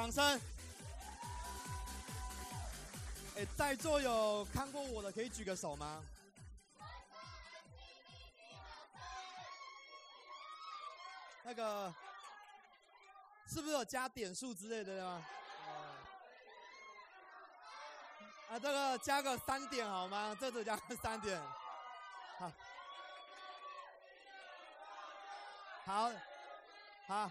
[0.00, 0.40] 掌声。
[3.36, 6.02] 哎，在座有看过我的，可以举个手吗？
[11.42, 11.92] 那个
[13.46, 15.22] 是不是有加点数之类的吗？
[18.48, 20.34] 啊，这个加个三点好吗？
[20.40, 21.38] 这次加个三点，
[22.38, 22.50] 好，
[25.84, 26.10] 好，
[27.06, 27.30] 好，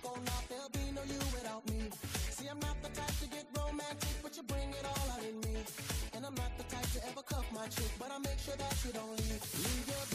[7.99, 9.41] but I make sure that you don't leave.
[9.53, 10.10] Leave your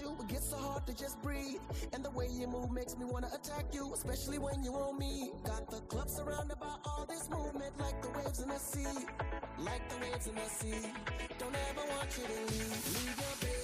[0.00, 0.16] you.
[0.20, 1.60] It gets so hard to just breathe.
[1.92, 5.30] And the way you move makes me wanna attack you, especially when you on me.
[5.44, 9.06] Got the club surrounded by all this movement, like the waves in the sea.
[9.58, 10.88] Like the waves in the sea.
[11.38, 12.80] Don't ever want you to leave.
[12.94, 13.59] Leave your baby,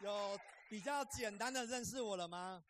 [0.00, 0.38] 有
[0.68, 2.64] 比较简单的认识我了吗？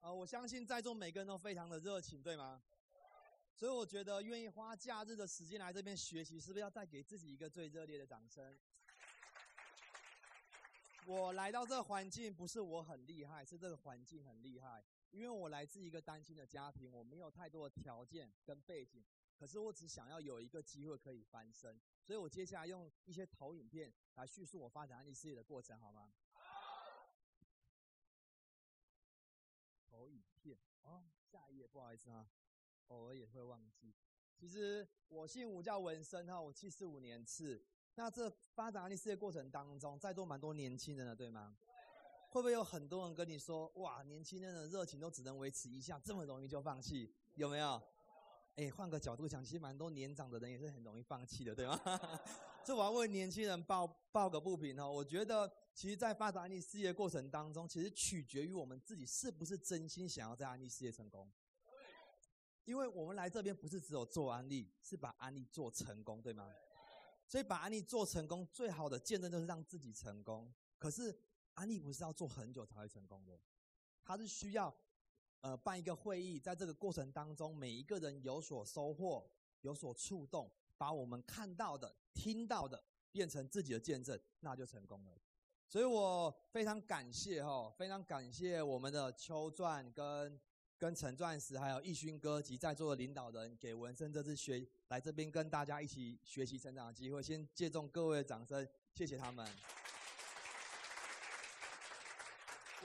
[0.00, 2.62] 啊，我相信在座每个人都非常的热情，对吗？
[3.54, 8.58] 所以我觉得愿意花假日的时间来这边学习，是不是要再给自己一个最热烈的掌声？
[11.06, 14.84] 我来到这个环境，不是我很厉害，是这个环境很厉害。
[15.10, 19.04] 因为我来自一个单亲的家庭，我没有太多的条件跟背景，
[19.40, 26.12] 可是我只想要有一个机会可以翻身，所以我接下来用一些投影片来叙述我发展安利事业的过程，好吗？
[29.88, 32.28] 投影片哦，下一页，不好意思啊，
[32.88, 33.94] 偶尔也会忘记。
[34.36, 37.64] 其实我姓吴，叫文生哈，我七十五年次。
[37.94, 41.56] 那这发展安利事业过程当中，在座蛮多年轻人的，对吗？
[42.28, 47.82] 会不会有很多人跟你说，哇，年轻人的热情都只能维持一下，这么容易就放弃，有没有？
[48.56, 51.80] 哎，换个角度讲，其实蛮多年长的人也是很容易放弃的，对吗？
[52.64, 54.90] 这我要为年轻人抱抱个不平哦。
[54.90, 61.30] 我觉得，其实，在发展安利事业过程当中，其实取决于我们自己是不是真心想要在安利事业成功。
[62.64, 66.46] 因为我们来这边不是只有做安利，是把安利做成功，对吗？
[67.26, 70.52] 所以把安利做成功，最好的见证就是让自己成功。
[70.78, 71.18] 可是
[71.54, 73.40] 安利不是要做很久才会成功的，
[74.04, 74.72] 它是需要
[75.40, 79.28] 呃办一个会议，在这个过程当中，每一个人有所收获，
[79.62, 85.12] 有所触动，把我们看到的、听到的变成自己的见证，那就成功了。
[85.68, 90.40] 所以我非常感谢哈，非常感谢我们的邱传跟
[90.76, 97.22] 跟陈钻石，还有义勋哥及在座的领导人，给文生这次学来这边跟大家一起学习成长的机会。
[97.22, 99.46] 先借重各位的掌声，谢谢他们。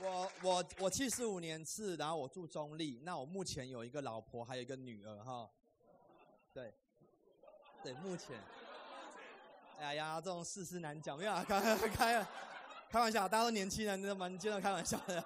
[0.02, 3.00] 我我我七十五年次，然后我住中立。
[3.02, 5.50] 那我目前有一个老婆，还有一个女儿哈。
[6.52, 6.74] 对，
[7.82, 8.38] 对，目前。
[9.78, 12.26] 哎呀，这种世事难讲，没有啊开开
[12.90, 15.24] 开玩笑，大家都年轻人，真的蛮经常开玩笑的。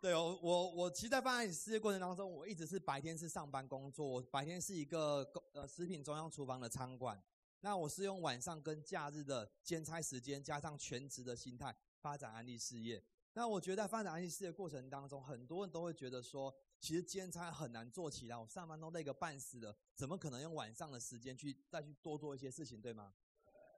[0.00, 7.22] 对我我我，其实，在办案事业过程当中，我一直是白天是上班工作，我白天是一个呃食品中央厨房的餐馆。
[7.60, 13.02] 那我是用晚上跟假日的兼差时间，加上全职的心态发展安利事业。
[13.34, 23.14] 那我觉得在发展安利事业过程当中，很多人都会觉得说，其实兼差很难做起来，我上班都累个半死了，怎么可能用晚上的时间去再去多做一些事情，对吗？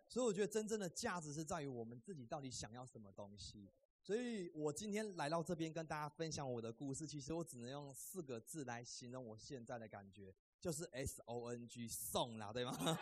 [0.09, 3.71] 所以我觉得真正的价值是在于我们自己到底想要什么东西。
[4.03, 12.99] 所以我今天来到这边跟大家分享我的故事，其实我只能用四个字来形容我现在的感觉，就是 S O N G 送啦，对吗？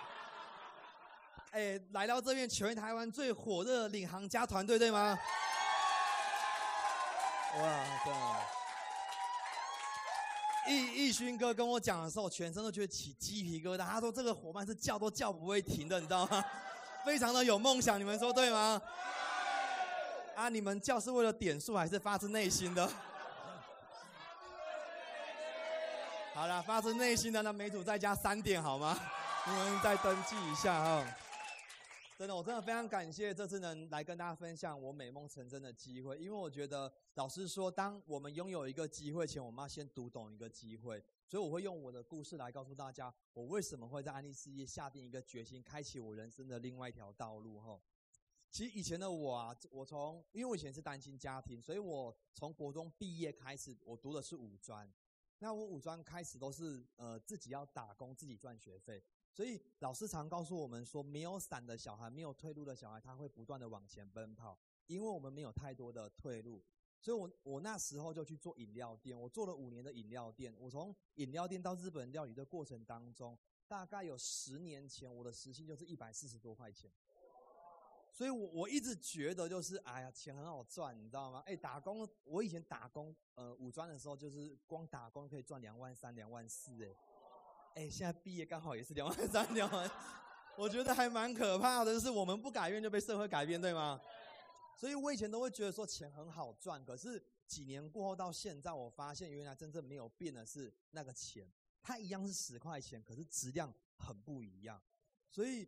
[1.50, 5.19] 哎，来到这边全台湾最火热的领航家团队，对吗？
[7.58, 8.12] 哇，对。
[10.69, 13.84] 易易勋哥跟我讲的时候，全身都觉得起鸡皮疙瘩。
[13.84, 16.44] 他说这个伙伴是叫都叫不会停的，你知道吗？
[17.04, 18.81] 非常的有梦想，你们说对吗？
[20.37, 22.88] 啊，你们叫是为了点数还是发自内心的？
[26.32, 28.98] 好了，发自内心的，那每组再加三点好吗？
[29.44, 31.05] 你们再登记一下啊！
[32.22, 47.58] 真的，我真的非常感谢这次能来跟大家分享我美梦成真的机会，因为我觉得老师说，当我们拥有一个机会前，我们要先读懂一个机会，所以我会用我的故事来告诉大家，我为什么会在安利事业下定一个决心，开启我人生的另外一条道路。
[47.58, 47.76] 哈，
[48.52, 54.88] 其实以前的我啊，我从因为我以前是单亲家庭，所以我从国中毕业开始，我读的是五专，
[55.40, 59.02] 那我五专开始都是呃自己要打工，自己赚学费。
[59.32, 66.62] 所以老师常告诉我们说，没有伞的小孩，没有退路的小孩，他会不断的往前奔跑，因为我们没有太多的退路。
[67.00, 70.55] 所以我我那时候就去做饮料店，我做了五年的饮料店。
[70.58, 73.37] 我从饮料店到日本料理的过程当中，
[73.67, 76.93] 大概有十年前，我的时薪就是一百四十多块钱。
[78.12, 81.43] 所以我我一直觉得就是，哎呀，钱很好赚，你知道吗？
[81.46, 86.94] 哎，打工，我以前打工，呃，五专的时候就是光打工可以赚两万三、两万四，哎。
[87.74, 89.90] 哎，现在毕业刚好也是两万三 两万，
[90.56, 94.00] 我觉得还蛮可怕的，就是我们不改变就被社会改变，对吗？
[94.76, 101.50] 所以我以前都会觉得说钱很好赚，可是几年过后到现在，我发现原来真正没有变的是那个钱，
[101.82, 104.80] 它一样是十块钱，可是质量很不一样。
[105.30, 105.66] 所以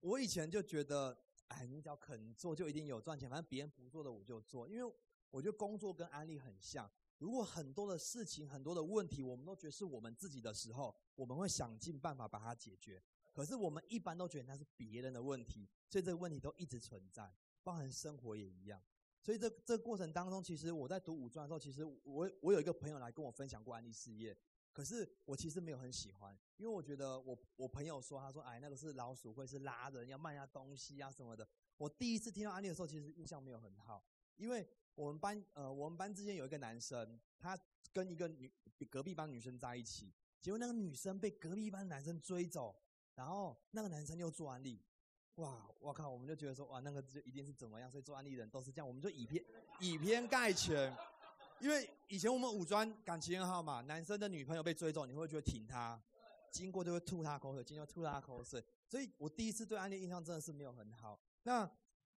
[0.00, 1.16] 我以前就觉得，
[1.48, 4.94] 哎，你只要肯做，就一定有赚钱，反正别人不做的我就做，因为
[5.30, 6.90] 我觉得工作跟安利很像。
[7.18, 13.02] 如果很多的事情、很多的问题，我们都觉得是我们自己的时候，我们会想尽办法把它解决。
[13.32, 18.82] 可是我们一般都觉得那是别人的问题，所以这个问题都一直存在，包含生活也一样。
[19.22, 24.36] 所以这这过程当中，其实我在读五专的时候，其实我我有一个朋友来跟我分享过安利事业，
[24.72, 31.46] 可是我其实没有很喜欢，因为我觉得我我朋友说，他说哎那个是老鼠会，是拉人要卖下东西啊什么的。
[31.76, 34.04] 我第一次听到安利的时候，其实印象没有很好，
[34.36, 34.66] 因为。
[34.96, 37.56] 我们班呃，我们班之间有一个男生，他
[37.92, 38.50] 跟一个女
[38.90, 40.10] 隔壁班女生在一起，
[40.40, 42.74] 结果那个女生被隔壁班男生追走，
[43.14, 44.82] 然后那个男生又做安利，
[45.34, 49.44] 哇，我靠，我们就觉得说，哇，那个就一定是怎么样，所以做安利人都是这样，我们就以偏
[49.80, 50.90] 以偏概全，
[51.60, 56.02] 因为以前我们五专感情很好嘛，男生的女朋友被追走，你会觉得挺他，
[56.50, 61.70] 经过就会吐他口水，经过吐他口水，所以我第一次对安利印象真的是没有很好，那。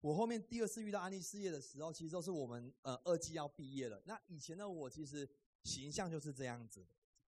[0.01, 4.01] 我后面第二次遇到安利事业的时候，其实都是我们呃二季要毕业了。
[4.05, 5.29] 那以前的我其实
[5.65, 6.87] 形象就是这样子，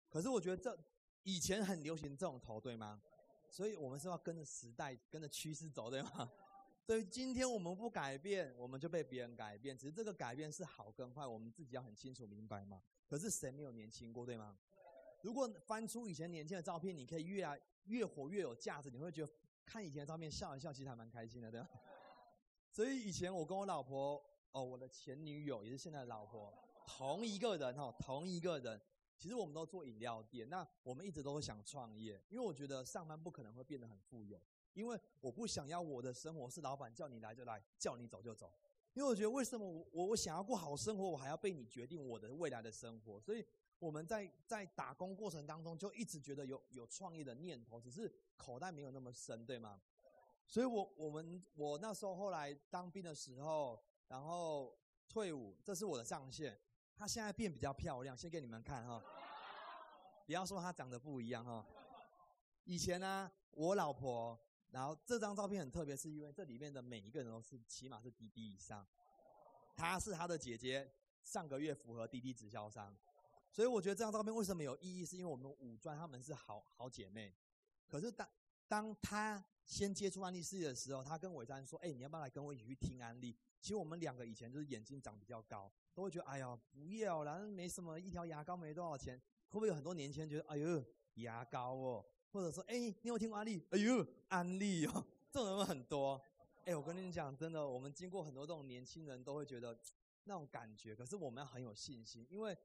[0.09, 0.77] 可是我觉得这
[1.23, 3.01] 以前很流行这种头，对吗？
[3.49, 6.29] 所以我们是要跟着时代、跟着趋势走，对吗？
[6.85, 9.75] 所以今天我们不改变，我们就被别人改变。
[9.77, 12.81] 只是这个改变是好跟坏，我们自己要很清楚明白嘛。
[13.07, 14.57] 可是谁没有年轻过，对吗？
[15.21, 19.31] 如果翻出以前年轻的照片，你可以越来越活越有价值，你会觉得
[19.65, 21.69] 看以前的照片笑一笑，其实还蛮开心的，对吧？
[22.75, 26.53] 所以以前我跟我老婆，哦，我的前女友也是现在的老婆，
[26.85, 28.81] 同一个人哈，同一个人。
[29.15, 34.37] 其实我们都做饮料店，那我们一直都会想创业，因为我觉得上班不可能会变得很富有，
[34.73, 38.51] 因为我不想要我的生活是老板叫你来就来，叫你走就走。
[38.93, 43.17] 因为我觉得为什么我我我想要过好生活，我还要被你决定我的未来的生活？
[43.21, 43.45] 所以
[43.79, 49.79] 我们在在打工过程当中就一直觉得有有创业的念头，只是口袋没有那么深，对吗？
[50.47, 56.59] 所以我我们我那时候后来当兵的时候，然后退伍，这是我的上线。
[56.95, 59.03] 她现在变比较漂亮，先给你们看哈。
[60.25, 61.65] 不要说她长得不一样哈。
[62.63, 64.39] 以前呢，我老婆，
[64.71, 68.85] 然后这张照片很特别，是因为这里面的每一个人都是起码是滴滴以上。
[69.75, 70.89] 她是她的姐姐，
[71.23, 72.95] 上个月符合滴滴直销商，
[73.51, 75.05] 所以我觉得这张照片为什么有意义？
[75.05, 77.35] 是因为我们五专她们是好好姐妹。
[77.87, 78.27] 可是当
[78.67, 89.19] 当她先接触安利事业的时候，他跟伟山说：“哎，你要不要来跟我一起去听安利？”其实我们两个以前就是眼睛长比较高，都会觉得：“哎呀，不要啦，没什么，一条牙膏没多少钱。”
[89.49, 90.83] 会不会有很多年轻人觉得：“哎呦，
[91.15, 96.21] 牙膏哦？”或者说：“哎，你有听过安利？”“哎呦，安利哦！” 这种人很多。
[96.65, 99.77] 哎，我跟你讲，真的，我们经过很多这种年轻人都会觉得
[100.25, 100.95] 那种感觉。
[100.95, 102.55] 可是我们很有信心，因为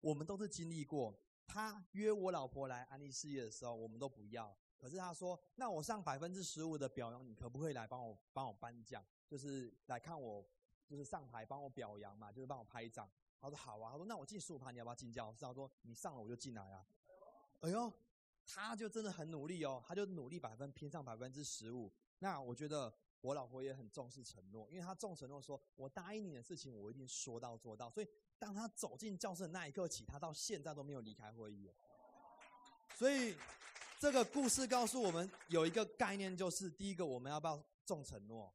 [0.00, 1.18] 我们都是经历过。
[1.46, 4.56] 他约我老婆来安利事业的时候，我们都不要。
[4.76, 9.02] 可是他说：“那我上百分之十五的表扬，你可不可以来帮我帮我颁奖？
[9.26, 10.44] 就是来看我，
[10.86, 16.86] 就是上台帮我表扬嘛，就是帮我拍张。”他说：“好啊。”他说：“那我进十五盘，你要不要进教室？”他说：“你上了我就进来啊。”
[17.60, 17.90] 哎呦，
[18.44, 21.90] 他就真的很努力哦，他就努力百分偏上百分之十五。
[22.18, 31.70] 那我觉得我老婆也很重视承诺，因为她重承诺说：“我答应你的事情，我一定说到做到。”所以当他走进教室的那一刻起，他到现在都没有离开会议。
[32.94, 33.34] 所以。
[34.04, 38.52] 这个故事告诉我们有一个概念，就是第一个，我们要不要重承诺？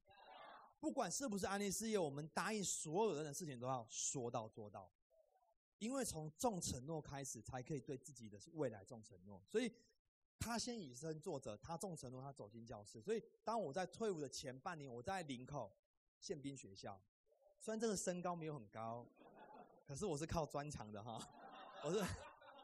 [0.79, 4.87] 不管是不是安利事业，我们答应所有人的事情都要说到做到。
[5.79, 9.41] 因为从重承诺开始，才可以对自己的未来重承诺。
[9.47, 9.73] 所以，
[10.37, 13.01] 他先以身作则，他重承诺，他走进教室。
[13.01, 15.75] 所以，当我在退伍的前半年，我在林口
[16.19, 17.01] 宪兵学校，
[17.59, 19.03] 虽然这个身高没有很高，
[19.87, 21.19] 可是我是靠专长的哈，
[21.83, 21.97] 我是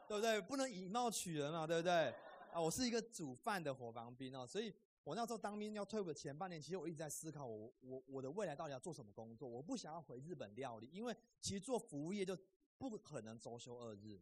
[0.06, 0.40] 对不对？
[0.40, 2.14] 不能以貌取人嘛，对不对？
[2.56, 4.72] 啊，我是一个煮饭的伙房兵哦，所以
[5.04, 9.46] 我那时候当兵要退伍的前半年，其实我一直在思考，我我我的未来到底要做什么工作？
[9.46, 12.34] 我不想要回日本料理，因为其实做服务业就
[12.78, 14.18] 不可能周休二日，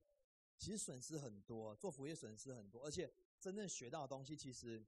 [0.58, 4.84] 其实损失很多，做服务业损失很多，而且真正学到的东西其实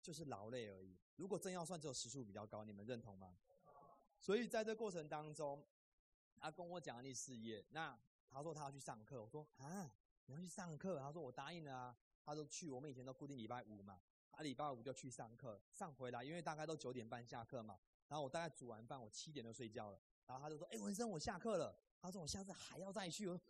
[0.00, 0.96] 就是劳累而已。
[1.16, 3.36] 如果真要算，只有时数比较高，你们认同吗？
[4.20, 5.66] 所以在这过程当中，
[6.36, 7.98] 他跟我讲你事业，那
[8.30, 9.92] 他说他要去上课，我说啊，
[10.26, 11.00] 你要去上课？
[11.00, 11.98] 他说我答应了啊。
[12.24, 14.00] 他说去，我们以前都固定礼拜五嘛，
[14.30, 17.78] 他礼拜五就去上课，上回来，因为大概都九点半下课嘛。
[18.08, 20.00] 然后我大概煮完饭，我七点就睡觉了。
[20.26, 23.40] 然后他就说：“哎，文生，我下课了。”他说：“我下次还要再去。”我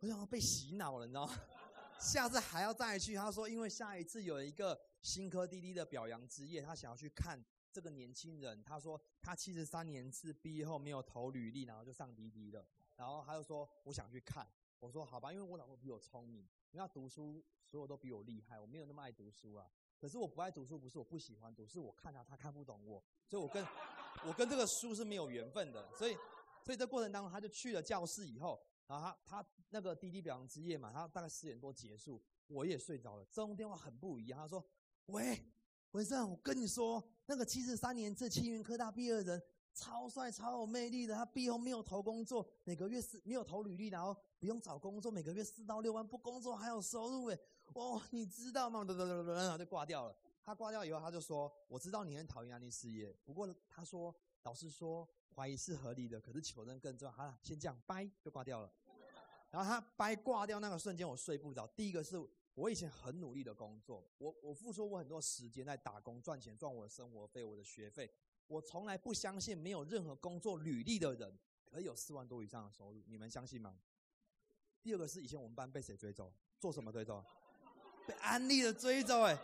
[0.00, 1.34] 我想被洗脑了，你知道吗？
[2.00, 3.14] 下次还要再去。
[3.14, 8.62] 他说：“因为下一次有一个新科滴滴的表扬之夜，他想要去看这个年轻人。
[8.62, 12.66] 他说他七十三年次毕业后没有投履历，然后就上滴滴了。
[12.96, 14.46] 然后他就说我想去看。
[14.80, 19.68] 我说好吧，因为我老婆比我聪明，因为她读书。”所有都比我厉害，我没有那么爱读书啊。
[19.98, 23.66] 可是我不爱读书，不是我不喜欢读，是我看她，她看不懂我，所以我跟，
[24.24, 25.84] 我跟这个书是没有缘分的。
[25.96, 26.14] 所以，
[26.64, 33.24] 所以这过程当中，他就去了教室以后，然后他他那个滴滴表扬之夜嘛，他大概四点多结束，我也睡着了。
[33.32, 34.64] 这通电话很不一样，他说
[35.06, 35.44] ：“喂，
[35.90, 39.42] 文生，我跟你说，那个七十三年次青云科大毕业的人。”
[39.76, 47.38] 超帅、超有魅力的，他毕业后没有投工作，每个月是没有投履历，然后不用找工作，每个月四到六万，不工作还有收入，哎，
[47.74, 48.82] 哦，你知道吗？
[48.88, 48.96] 然
[49.52, 50.16] 后就挂掉了。
[50.42, 54.14] 他挂掉以后，他就说：“我知道你很讨厌安利事业，不过他说，
[54.44, 58.72] 老师说怀疑是合理的，可是求证更重要。”好了，先这样，拜就挂掉了。
[59.50, 61.66] 然后他掰挂掉那个瞬间，我睡不着。
[61.66, 62.16] 第一个是
[62.54, 68.08] 我以前很努力的工作，我我付出我很多时间在打工赚钱，赚我的生活费，我的学费。
[68.48, 73.74] 我从来不相信没有任何工作履历的人可以有四万多以上的收入，你们相信吗？
[74.82, 76.32] 第二个是以前我们班被谁追走？
[76.60, 77.24] 做什么追走？
[78.06, 79.36] 被安利的追走哎！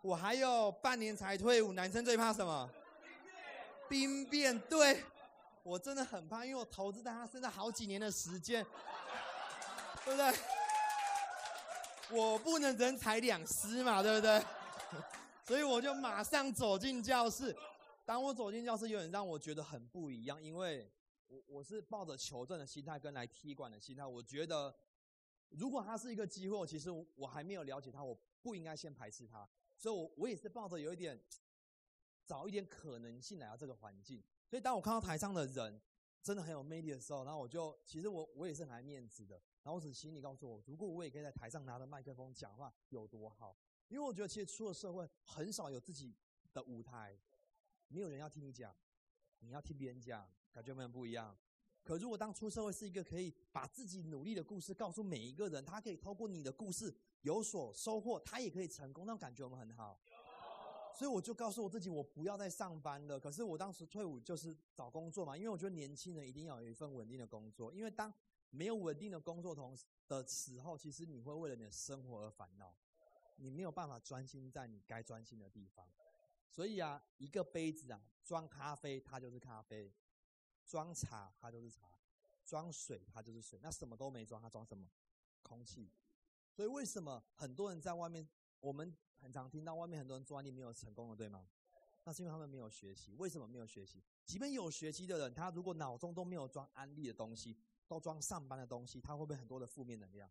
[0.00, 2.70] 我还有半年才退伍，男生最怕什么？
[3.88, 4.56] 兵变。
[4.68, 5.02] 对，
[5.64, 8.64] 我真的很怕，因为我投资在他身上好几年的时间，
[10.04, 10.32] 对不对？
[12.10, 14.40] 我不能人财两失嘛，对不对？
[15.44, 17.54] 所以我就马上走进教室。
[18.04, 20.92] 当我走进教室，有点让我觉得很不一样，因为
[21.26, 24.04] 我我是抱着求证的心态跟来踢馆的心态。
[24.04, 24.74] 我觉得，
[25.48, 29.48] 如果他是一个机会，其实我还没有了解他，我不应该先排斥他。
[29.76, 31.18] 所以，我我也是抱着有一点
[32.26, 34.22] 找一点可能性来到这个环境。
[34.46, 35.80] 所以，当我看到台上的人
[36.22, 39.40] 真的很有魅力的时候，然后我就其实我我也是很爱面子的。
[39.62, 43.56] 然后我只心里告诉我，如果我也可以在台上拿着麦克风讲话，有多好？
[43.88, 46.14] 因为我觉得，其实出了社会，很少有自己
[46.52, 47.18] 的舞台。
[47.88, 48.74] 没有人要听你讲，
[49.40, 51.36] 你要听别人讲，感觉没有不一样。
[51.82, 60.00] 可如果当出社会是一个可以把自己努力的故事告诉每一个人，他可以透过你的故事有所收获，他也可以成功，那种感觉我们很好。
[60.96, 63.18] 所以我就告诉我自己，我不要再上班了。
[63.18, 68.12] 可是我当时退伍就是找工作嘛，因为我觉得年轻人一定要有一份稳定的工作，因为当
[68.50, 72.74] 没有稳定的工作同时的时候，其实你会为了你的生活而烦恼，
[73.36, 75.86] 你没有办法专心在你该专心的地方。
[76.54, 79.92] 所以啊，一个杯子啊，装咖啡它就是咖啡，
[80.64, 81.98] 装茶它就是茶，
[82.44, 83.58] 装水它就是水。
[83.60, 84.88] 那什么都没装，它装什么？
[85.42, 85.90] 空气。
[86.52, 88.24] 所以为什么很多人在外面，
[88.60, 91.44] 我们很常听到外面很多人做安利没有成功的，对吗？
[92.04, 93.16] 那是因为他们没有学习。
[93.16, 94.00] 为什么没有学习？
[94.24, 97.58] 即便有学习的人，他如果脑中都没有装安利的东西，
[97.88, 100.30] 都装上班的东西，他会不会很多的负面能量？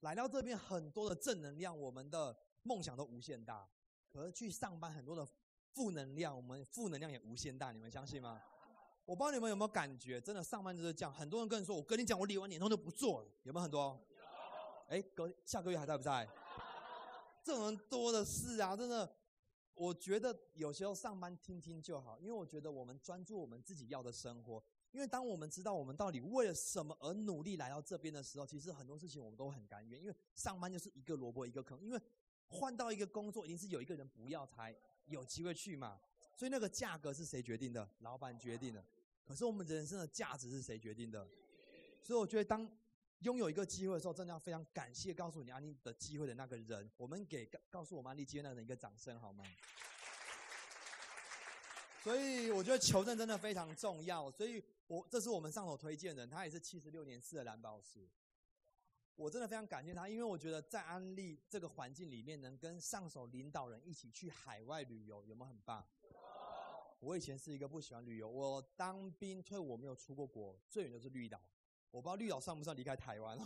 [0.00, 3.68] 来到这边很多的正能量，我们的梦想都无限大。
[4.08, 5.26] 可是去上班很多的
[5.72, 8.40] 负能量，我们负能量也无限大，你们相信吗？
[9.04, 11.12] 我不知道你们有没有感觉，真的上班就是这样。
[11.12, 13.98] 很多人跟你说：“我跟你讲，我理完年终就不做了。”有没有很多？
[14.88, 16.28] 哎，隔下个月还在不在？
[17.42, 18.76] 这种人多的是啊！
[18.76, 19.10] 真的，
[19.72, 24.62] 我觉得有时候上班听听就好，因为我觉得我们专注我们自己要的生活。
[24.90, 29.98] 因为当我们知道我们到底为了什么而努力来到这边的时候，其实很多事情我们都很甘愿。
[29.98, 32.00] 因为上班就是一个萝卜一个坑，因为
[32.48, 34.74] 换到一个工作，一定是有一个人不要才
[35.06, 36.00] 有机会去嘛。
[36.34, 37.88] 所以那个价格是谁决定的？
[38.00, 38.84] 老板决定的。
[39.24, 41.28] 可是我们人生的价值是谁决定的？
[42.02, 42.66] 所以我觉得，当
[43.20, 46.90] 拥有一个机会的时候，真的要非常感谢告诉你安利的机会的那个人。
[46.96, 49.44] 我们给告诉我们安利机会那个人一个掌声好吗？
[52.02, 54.30] 所以我觉得求证真的非常重要。
[54.30, 58.08] 所以我这是我们上手推荐人，他也是七十六年次的蓝宝石。
[59.18, 65.84] 我真的非常感谢他，因为我觉得在安利这个环境里面，能跟上手领导人一起去海外旅游，有没有很棒？
[67.00, 71.40] 我以前是一个不喜欢旅游，我当兵退伍没有出过国，最远就是绿岛。
[71.90, 73.36] 我不知道绿岛算不算离开台湾？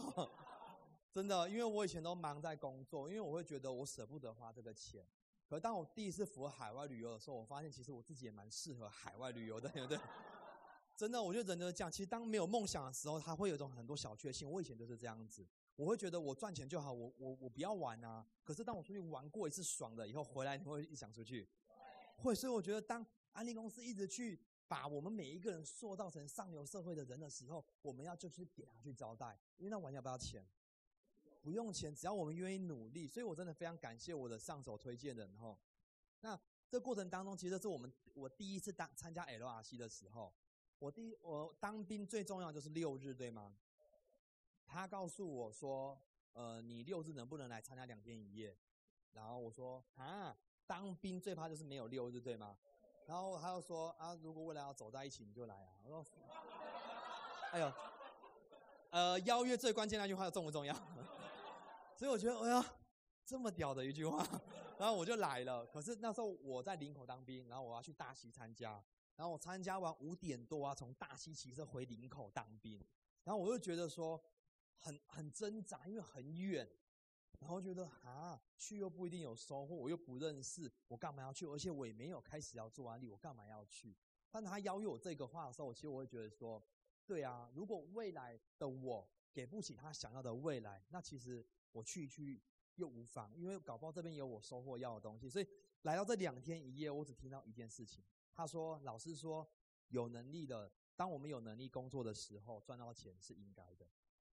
[1.11, 5.07] 真的，因为我以前都忙在工作，因为我会觉得我舍不得花这个钱。
[5.47, 9.99] 可当我第一次赴海外旅游的时候，我发现其实我自己也蛮适合海外旅游的，对不对？
[10.95, 11.91] 真的，我就是这样。
[11.91, 14.51] 其实当没有梦想的时候，他会有一种很多小确幸。
[14.51, 15.47] 我以前就是这样子。
[15.77, 18.27] 我会觉得我赚钱就好，我我我不要玩啊。
[18.45, 21.49] 可是当我出去玩过一次爽了以后，回来你会一想出去，
[22.17, 22.35] 会。
[22.35, 30.47] 所以我觉得，当安利公司一直去把我们每一个人塑造成上流社会的人的时候，我们要就去给他去招待，因为那玩要不要钱？
[31.41, 33.09] 不用钱，只要我们愿意努力。
[33.09, 35.59] 所以我真的非常感谢我的上手推荐人哈。
[36.21, 40.33] 那这过程当中，其实是我们我第一次当参加 LRC 的时候，
[40.79, 43.57] 我第一我当兵最重要就是六日，对吗？
[44.73, 46.01] 他告诉我说
[46.33, 48.57] ：“呃，你六日能不能来参加两天一夜？”
[49.13, 50.35] 然后我说：“啊，
[50.67, 52.57] 当兵最怕就是没有六日，对吗？”
[53.05, 56.07] 然后他又说：“啊，如果未来要走在一起，你就来啊。”我说
[57.53, 57.71] ：“哎呦，
[58.89, 60.75] 呃，邀约最关键那句话重不重要？”
[61.95, 62.65] 所以我觉得，哎呀，
[63.27, 64.27] 这么屌的一句话，
[64.79, 65.67] 然后我就来了。
[65.67, 68.83] 可是那时候我在林口当兵，然后我要去大溪参加，
[69.17, 72.83] 然后我参加完五点多啊，从大溪骑车回林口当兵，
[73.23, 74.19] 然后我就觉得说。
[74.77, 76.69] 很很挣扎，因为很远，
[77.39, 81.47] 然后觉得啊，去又不一定有收获，我又不认识，我干嘛要去？
[81.47, 83.97] 而且我也没有开始要做安利，我干嘛要去？
[84.31, 86.63] 但他邀约我这个话的时候，其实我会觉得说，
[87.07, 92.43] 对啊，如果未来的我给不起他想要的未来，那其实我去一去
[92.77, 95.29] 又无妨，因为搞不好这边有我收获要的东西。
[95.29, 95.47] 所以
[95.83, 99.47] 来到这两天一夜，我只听到一件事情，他说：“老师说，
[99.89, 103.87] 有能力的，当我们有能力工作的时候，赚到钱是应该的。”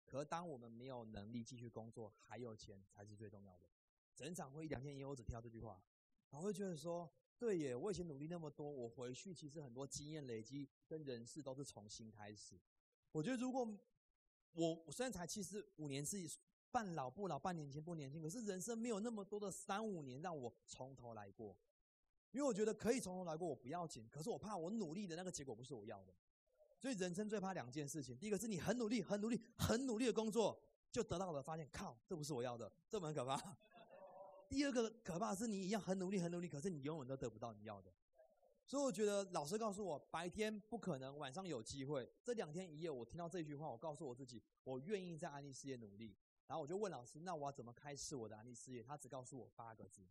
[0.09, 3.69] 可当我们没有能力继续工作，还有钱才是最重要的。
[4.15, 5.79] 整场会议两天以后，我只听到这句话，
[6.31, 12.59] 我会觉得说：对耶，我以前努力那么多，我回去其实很多经验累积跟人事都是重新开始。
[13.11, 13.77] 我觉得如果
[14.53, 16.27] 我虽然才七十五年是
[16.71, 21.55] 半老不老，半年轻不年轻，可是人生没有那么多的三五年让我从头来过。
[22.31, 24.07] 因为我觉得可以从头来过，我不要紧。
[24.09, 26.13] 可是我怕我努力的那个结果不是我要的。
[26.79, 30.57] 所以人生最怕两件事情，第一个是你很努力、很努力、很努力的工作，
[30.89, 33.37] 就得到了发现，靠，这不是我要的，这很可怕。
[34.47, 37.93] 第二个可怕是你一样很努力、很努力，可是你永远都得不到你要的。
[38.65, 42.09] 所以我觉得老师告诉我，白天不可能，晚上有机会。
[42.23, 46.15] 这两天一夜，我听到这句话，我告诉我自己，我愿意在安利事业努力。
[46.47, 48.81] 然后我就问老师，那我要怎么开始我的安利事业？
[48.81, 50.07] 他只告诉我八个字：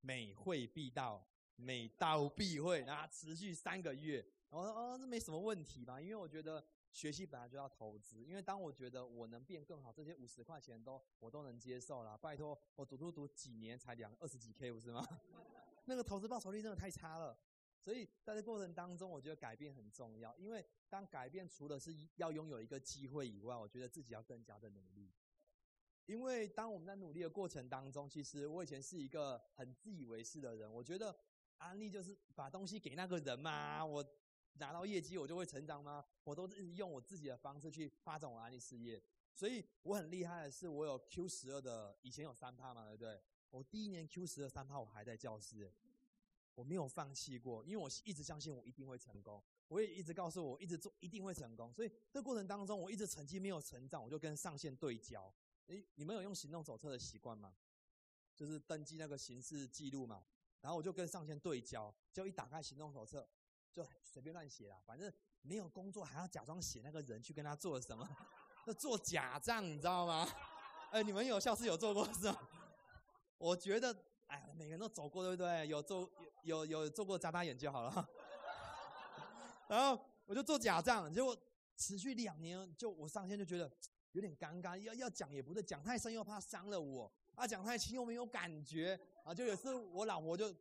[0.00, 4.24] 每会必到，每到必会，然后持续三个月。
[4.50, 6.00] 我说哦，这没什么问题吧？
[6.00, 8.24] 因为我觉得学习本来就要投资。
[8.24, 12.16] 因为当我觉得我能变更好，这些五十块钱都我都能接受了。
[12.16, 15.06] 拜托，我读书读几年才两二十几 K 不是吗？
[15.84, 17.38] 那个投资报酬率真的太差了。
[17.80, 25.12] 所以在这过程当中，我觉得改变很重要，因为当改变除了是要拥有一个机会以外，我觉得自己要更加的努力。
[26.06, 31.14] 因为当我们在努力的过程当中，其实我以前是一个很自以为是的人，我觉得
[31.58, 34.04] 安利就是把东西给那个人嘛，我
[34.58, 36.04] 拿到业绩我就会成长吗？
[36.24, 39.02] 我都是用我自己的方式去发展我安利事业。
[39.34, 43.20] 所以我很厉害的是，我有 Q 十二的，以前有三趴嘛，对不对？
[43.50, 45.72] 我第一年 Q 十二三趴，我还在教室，
[46.54, 51.72] 我没有放弃过，因为我一直相信我一定会成功，我也一直告诉我一直做一定会成功。
[51.72, 55.32] 所以这过程当中，我一直成绩没有成长，我就跟上线对焦。
[55.68, 57.54] 诶，你们有用行动手册的习惯吗？
[58.34, 60.24] 就是登记那个行事记录嘛，
[60.60, 63.28] 然后我就跟上线对焦，就一打开行动手册，
[63.78, 65.12] 就随便乱写啦，反正
[65.42, 68.08] 没有工作还要假装写那个人去跟他做什么，
[68.66, 70.28] 那做假账，你知道吗？
[70.90, 72.48] 哎，你们有校是有做过是吧？
[73.38, 75.68] 我觉得，哎，每个人都走过，对不对？
[75.68, 76.10] 有做
[76.42, 78.08] 有有有做过眨眨眼就好了。
[79.68, 81.36] 然后我就做假账，结果
[81.76, 83.70] 持续两年，就我上线就觉得。
[84.12, 90.52] 有点尴尬，要要讲也不对，讲太深又怕伤了我，啊，讲太轻又没有感觉，啊，就有次我老婆就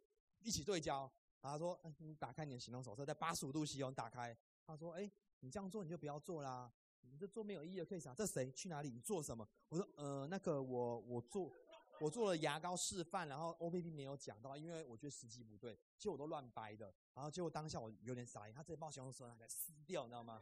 [0.41, 1.09] 一起对焦，
[1.41, 6.71] 然后说，你打开你的行动手册，在八十五度洗，打开，他说，哎，你这样做你就不要做啦，
[7.01, 8.13] 你这做没有意义的，可以啥？
[8.13, 8.89] 这谁去哪里？
[8.89, 9.47] 你做什么？
[9.69, 11.51] 我说，呃，那个我我做
[11.99, 20.41] 我做了牙膏示范，然后 O P P 没有讲到，因为我觉得时机不对，其实我都乱掰的，然后结果当下我有点傻眼，他直接把行动手册拿来撕掉，你知道吗？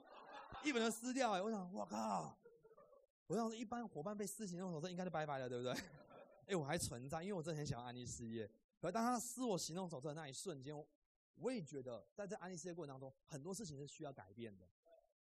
[0.64, 2.38] 一本都撕掉，哎，我想，我靠！
[3.28, 5.74] 我想说，一般伙伴被撕行动手册应该是拜拜了，对不对？
[6.48, 8.50] 哎，我还存在，因为我真的很想要安利事业。
[8.86, 10.72] 可当他撕我行动手册的那一瞬间，
[11.34, 14.70] 我也觉得在这安利事业过程当中，很多事情是需要改变的。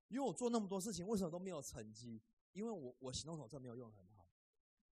[0.08, 2.20] 因为我做那么多事情，为什么都没有成绩？
[2.52, 4.28] 因为我我行动手册没有用很好，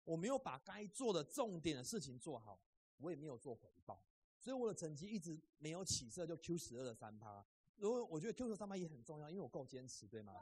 [0.04, 2.56] 我没有把该做的重点的事情做好，
[2.98, 4.00] 我也没有做回报，
[4.38, 7.44] 所以我的成绩一直没有起色，就 Q 十二的三趴。
[7.74, 10.34] 如果我觉得 Q 十三趴也很重要，因为我够坚持，对吗？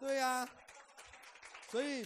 [0.00, 0.44] 对呀。
[1.70, 2.04] 所以，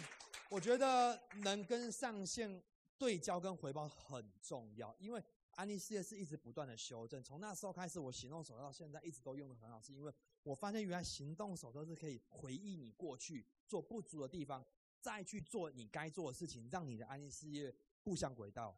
[0.50, 2.62] 我觉得能跟上线
[2.98, 7.22] 对焦跟回报很重要，因为安利事业是一直不断的修正。
[7.22, 14.66] 从那时候开始，我行动手到现在一直都用的很好，是因为我发现原来行动手都是可以回忆你过去做不足的地方，
[15.00, 18.76] 再去做你该做的事情，让你的安利事业步向轨道。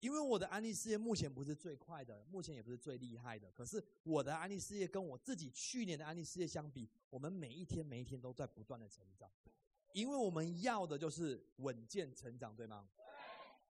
[0.00, 9.30] 因为我的安利事业目前不是最快的，目前也不是最厉害的，可是我的安利事业跟我自己去年的安利事业相比，我们每一天每一天都在不断的成长。
[9.92, 12.88] 因为我们要的就是稳健成长，对吗？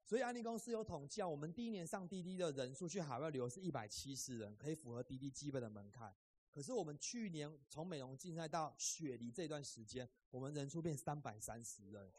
[0.04, 6.14] 所以安利公司有统计啊，我们第一年上滴滴的人数去海外旅游是一百七十人，可以符合滴滴基本的门槛。
[6.50, 12.12] 可是我们去年从美容竞赛到雪梨这段时间，我们人数变三百三十人。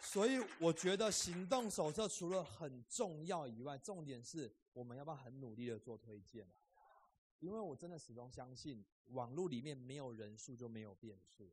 [0.00, 6.46] 所以我觉得行动手册除了很重要以外，重点是我们要不要很努力的做推荐？
[7.38, 11.50] 因为我真的始终相信，网络里面没有人数就没有变数。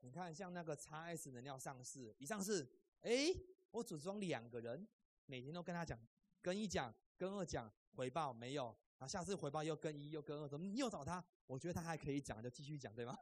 [0.00, 2.66] 你看，像那个 x S 能量上市，一上市，
[3.02, 3.34] 哎，
[3.76, 4.88] 我组装两个人，
[5.26, 5.98] 每天都跟他讲，
[6.40, 11.22] 跟一讲，跟二讲，回报没有，啊，下次回报又跟一又跟二，怎么你又找他？
[11.46, 13.14] 我觉得他还可以讲，就继续讲，对吗？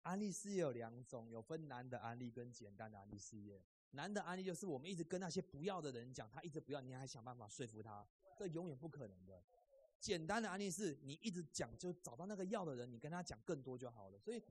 [0.00, 3.62] 安利事业有两种，有分难的安利跟简单的安利事业。
[3.90, 9.44] 难的安利就是我们一直跟那些不要的人讲，他一直不要，你还想办法说服他，这永远不可能的。
[10.00, 14.18] 简单的安利是你一直讲，就找到那个要的人，你跟他讲更多就好了。
[14.18, 14.42] 所以。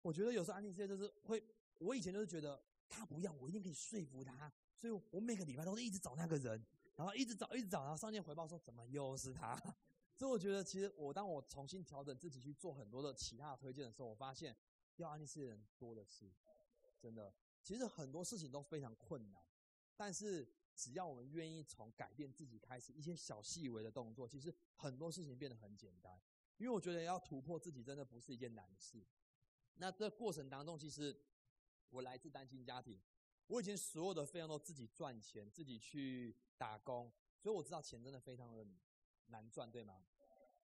[0.00, 1.40] 我觉得有时候安利事业就是会，
[1.78, 6.60] 我以前就是觉得他不要，我一定可以说服他，所以我每个礼拜都是一直找那个人，
[6.96, 9.56] 然后一直找，一直找，然后上线回报说怎么又是他？
[10.16, 14.56] 所以我觉得其实我当我重新调整自己去做很多的其他推荐的时候，我发现
[14.96, 16.28] 要安利事业的人多的是，
[17.00, 17.32] 真的。
[17.62, 19.40] 其实很多事情都非常困难，
[19.96, 26.20] 但是只要我们愿意从改变自己开始，一些小细微的动作，其实很多事情变得很简单。
[26.56, 29.06] 因为我觉得要突破自己真的不是一件难事。
[29.76, 31.16] 那这过程当中，其实
[31.90, 33.00] 我来自单亲家庭，
[33.46, 38.66] 我以前所有的费用都自己赚钱，自己去打工，所以我知道钱真的非常的
[39.26, 40.04] 难赚，对吗？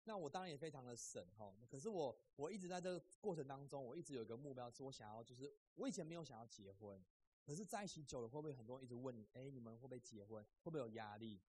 [0.06, 1.56] 那我当然也非常的省哈。
[1.70, 7.04] 可是我我一直在这个过程当中，我一直有一个目标，是我想要就是我以前没有想要结婚，
[7.46, 10.44] 可是在一起久了，会不会很多人一直问你，哎，你们会不会结婚？
[10.64, 11.40] 会不会有压力？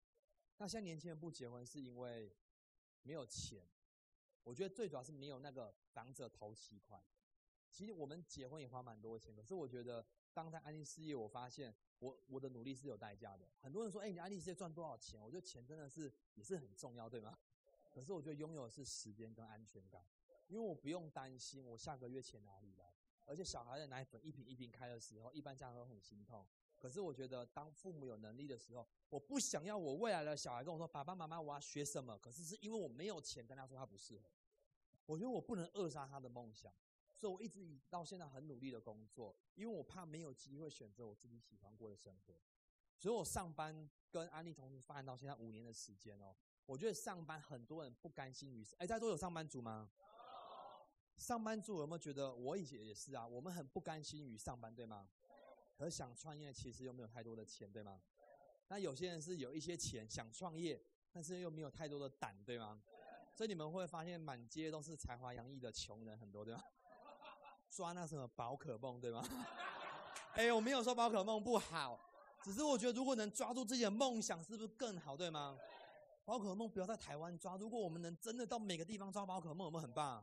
[0.59, 2.31] 那现在年轻人不结婚是因为
[3.03, 3.67] 没有钱，
[4.43, 7.03] 我觉得最主要是没有那个房子头期款。
[7.71, 13.49] 其实我们结婚也花蛮多钱，可是我觉得当在安利事业，我发现我我的努力是有代价的。
[13.61, 15.23] 很多人说，哎，你安利事业赚多少钱？
[15.23, 17.39] 我觉得钱真的是也是很重要，对吗？
[17.91, 20.05] 可是我觉得拥有的是时间跟安全感，
[20.49, 22.95] 因为我不用担心我下个月钱哪里来，
[23.27, 26.47] 而且小孩的奶粉一瓶一瓶开的时候，一般家长都很心痛。
[26.79, 34.29] 可是我觉得，当父母有能力的时候，我不想要我未来的小孩跟我说：“爸爸妈妈，我要学什么？”可是是因为我没有钱跟他说他不适合。
[35.07, 36.75] 我觉得我不能扼杀他的梦想，
[37.23, 42.35] 所以我一直以到现在很努力的工作，因为我怕没有机会选择我自己喜欢过的生活。
[42.99, 46.35] 所以我上班跟安利同时发展到现在五年的时间哦。
[46.67, 49.89] 我觉得上班很多人不甘心于，哎，在座有上班族吗？
[51.17, 53.25] 上班族有没有觉得我以前也是啊？
[53.25, 55.09] 我们很不甘心于上班，对吗？
[55.77, 58.03] 可想创业，其实又没有太多的钱，对吗？
[58.67, 60.83] 那有些人是有一些钱想创业，
[61.13, 62.83] 但是又没有太多的胆，对吗？
[63.33, 66.61] 所以你们会发现满街都是才华洋溢的穷人很多，对吗？
[67.75, 69.25] 抓那什么宝可梦，对吗？
[70.37, 71.99] 哎，我没有说宝可梦不好，
[72.43, 75.57] 只是我觉得如果能抓住自己的梦想，是不是更好，对吗？
[76.25, 80.23] 宝可梦不要在台湾抓，如果我们能真的到每个地方抓宝可梦，有没有很棒？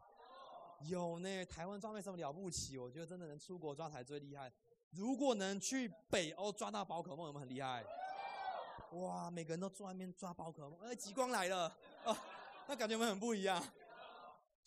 [0.81, 4.51] 有呢，台湾抓没什么了不起，我觉得真的能出国抓才最厉害。
[4.91, 7.83] 如果能去北欧抓到宝可梦，有没有很厉害？
[8.91, 12.15] 哇，每个人都坐外面抓宝可梦，哎，极光来了，哦，
[12.67, 13.61] 那感觉有没有很不一样？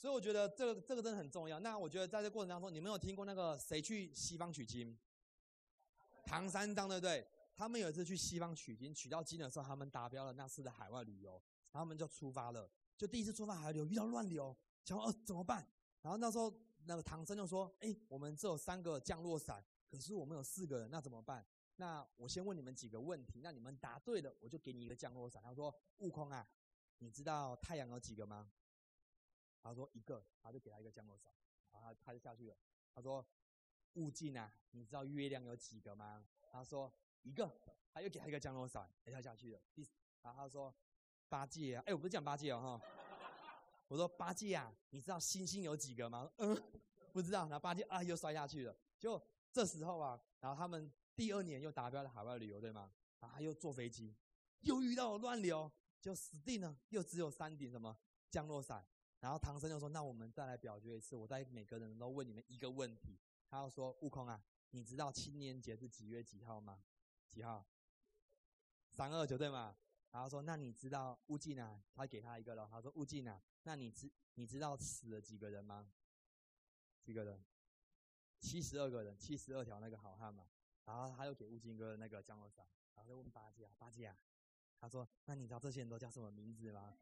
[0.03, 1.61] 所以我觉得这个这个真的很重要。
[1.61, 4.99] 那我觉得在这过程当中，你们有听过那个谁去西方取经？
[6.25, 7.25] 唐三藏对不对？
[7.55, 12.69] 他们有一次去西方取经，取到经的时候，他们达标了那次的海外旅游，然后他们就出发了。
[12.97, 15.65] 就第一次出发海外旅游遇到乱流，想哦怎么办？
[16.01, 16.53] 然后那时候
[16.87, 21.47] 那个唐僧就说：“哎，我们只有三个降落伞，可是我们有四个人，那怎么办？
[21.77, 26.45] 那我先问你们几个问题，那你们答对了，我就给你一个降落伞。”他说：“悟空啊，
[26.99, 28.51] 你知道太阳有几个吗？”
[29.63, 31.33] 他说：“一个。”他就给他一个降落伞，
[31.71, 32.57] 然后他就下去了。
[32.95, 33.25] 他说
[33.95, 36.93] ：“悟净啊，你知道月亮有几个吗？”他说。
[37.25, 37.49] 一个，
[37.93, 39.63] 他又给他一个降落伞，他下去了。
[39.73, 39.89] 第，
[40.23, 40.75] 然后他说
[41.29, 42.83] 八戒啊，哎，我不是讲八戒哦哈，
[43.87, 46.29] 我说八戒啊，你知道星星有几个吗？
[46.39, 46.61] 嗯，
[47.13, 47.43] 不知道。
[47.43, 48.77] 然后八戒啊，又摔下去了。
[48.99, 52.93] 就这时候啊，然后他们第二年又达标了海外旅游，对吗？
[53.21, 54.17] 然后他又坐飞机，
[54.63, 55.71] 又遇到了乱流，
[56.01, 56.77] 就死定了。
[56.89, 57.97] 又只有三顶什么
[58.33, 58.85] 降落伞。
[59.23, 63.17] 然后唐僧就说：“那我们再来表决一次，我再每个人都问你们一个问题。”
[63.49, 66.83] 他要说：“悟空啊，你知道青年节是几月几号吗？”
[67.31, 67.65] 几号？
[68.91, 69.77] 三二九对吗？
[70.11, 71.81] 然后说，那你知道悟净啊？
[71.95, 72.69] 他给他一个了。
[72.69, 75.89] 他说悟净啊，那你知你知道死了几个人吗？
[77.01, 77.45] 几个人？
[78.41, 80.49] 七十二个人，七十二条那个好汉嘛。
[80.85, 84.19] 然后他又给悟净哥那个降落伞，然后就问八戒啊，八戒啊，
[84.83, 86.93] 他说，那你知道这些人都叫什么名字吗？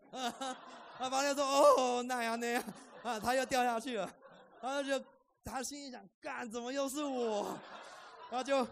[1.00, 2.62] 那八戒说，哦，那样那样
[3.02, 4.14] 啊，他又掉下去了。
[4.60, 5.02] 然后就
[5.42, 7.58] 他心里想，干，怎么又是我？
[8.30, 8.64] 然后就。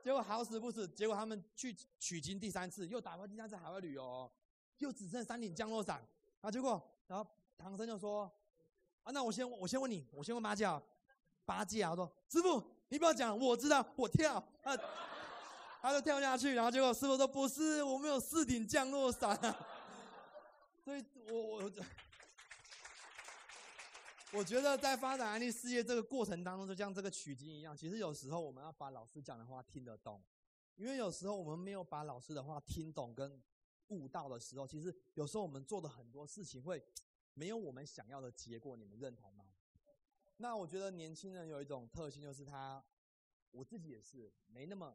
[0.00, 4.30] 结果好死不死，结果他们去取经第三次，又打回第三次海外旅游，
[4.78, 6.00] 又只剩三顶降落伞。
[6.40, 7.26] 啊，结果然后
[7.58, 8.22] 唐僧就说
[9.02, 10.80] ：“啊，那我先我先问你，我先问八戒啊，
[11.44, 14.74] 八戒啊，说师傅你不要讲，我知道，我跳。”啊，
[15.80, 19.38] 他就跳下去，然后结果师傅说：“不是，我们有四顶降落伞。
[20.84, 21.72] ”所以我我。
[24.30, 30.22] 我觉得在发展安利事业这个过程当中，就像这个取经一样，其实有时候我们要把老师讲的话听得懂，
[30.76, 33.42] 因为有时候我们没有把老师的话听懂跟
[33.86, 36.84] 悟到的时候，其实有时候我们做的很多事情会
[37.32, 39.46] 没有我们想要的结果，你们认同吗？
[40.36, 42.84] 那我觉得年轻人有一种特性，就是他，
[43.50, 44.94] 我自己也是没那么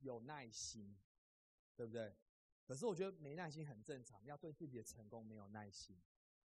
[0.00, 0.96] 有耐心，
[1.74, 2.14] 对不对？
[2.64, 5.98] 可是我觉得没耐心很正常，要对自己的成功没有耐心。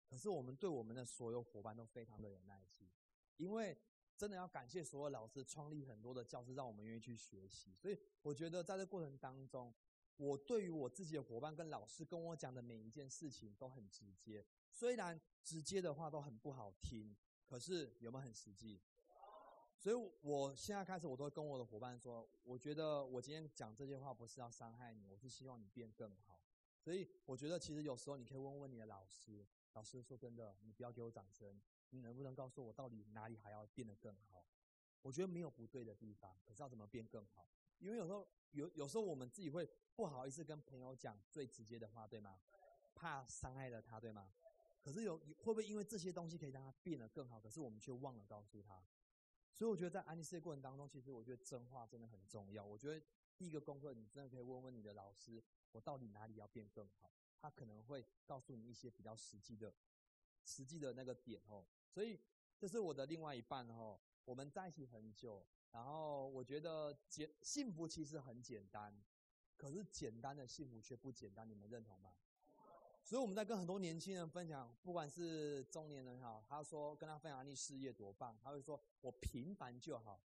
[0.07, 2.89] 可是我们对我们的所有伙伴都非常的有耐心，
[3.37, 3.79] 因为
[4.17, 7.75] 真的要感谢所有老师创立很多的教室，让我们愿意去学习。
[7.75, 9.73] 所以我觉得在这过程当中，
[10.17, 14.45] 我对于我自己的伙伴跟老师跟我讲的每一件事情都很直接。
[14.73, 18.81] 虽然直接的话都很不好听，可是有没有很实际？
[19.79, 26.41] 所以我现在开始，我都会跟我的伙伴说，我觉得我今天讲这些话不是要伤害你，我是希望你变更好。
[26.81, 29.47] 所以我觉得其实有时候你可以问问你的老师。
[29.75, 31.61] 老师说真的，你不要给我掌声，
[31.91, 34.45] 你能不能告诉我到底哪里还要变得更好？
[35.03, 37.47] 我觉得没有不对的地方，可是要怎么变更好？
[37.79, 42.41] 因为有时候有有时候我们自己会不好意思跟朋友讲最直接的话，对吗？
[42.97, 44.33] 怕伤害了他，对吗？
[44.83, 47.39] 可是有会不会因为这些东西可以让他变得更好？
[47.39, 48.83] 可是我们却忘了告诉他。
[49.59, 52.65] 所以我觉得在安利事业过程当中，其实我觉得真话真的很重要。
[52.65, 53.05] 我觉得
[53.37, 55.43] 第一个功课，你真的可以问问你的老师，
[55.73, 57.11] 我到底哪里要变更好？
[57.41, 59.75] 他可能会告诉你一些比较实际的、
[60.45, 62.21] 实际的那个点哦，所以
[62.57, 63.99] 这是我的另外一半哦。
[64.25, 68.97] 我们在一起很久，然后我觉得简幸福其实很简单，
[69.57, 72.15] 可是简单的幸福却不简单，你们认同吗？
[73.09, 80.21] 所以我们在跟很多年轻人分享，不管是中年人哈，他说跟他分享你事业多棒，他会说我平凡就好。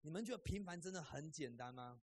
[0.00, 2.00] 你们觉得平凡真的很简单吗？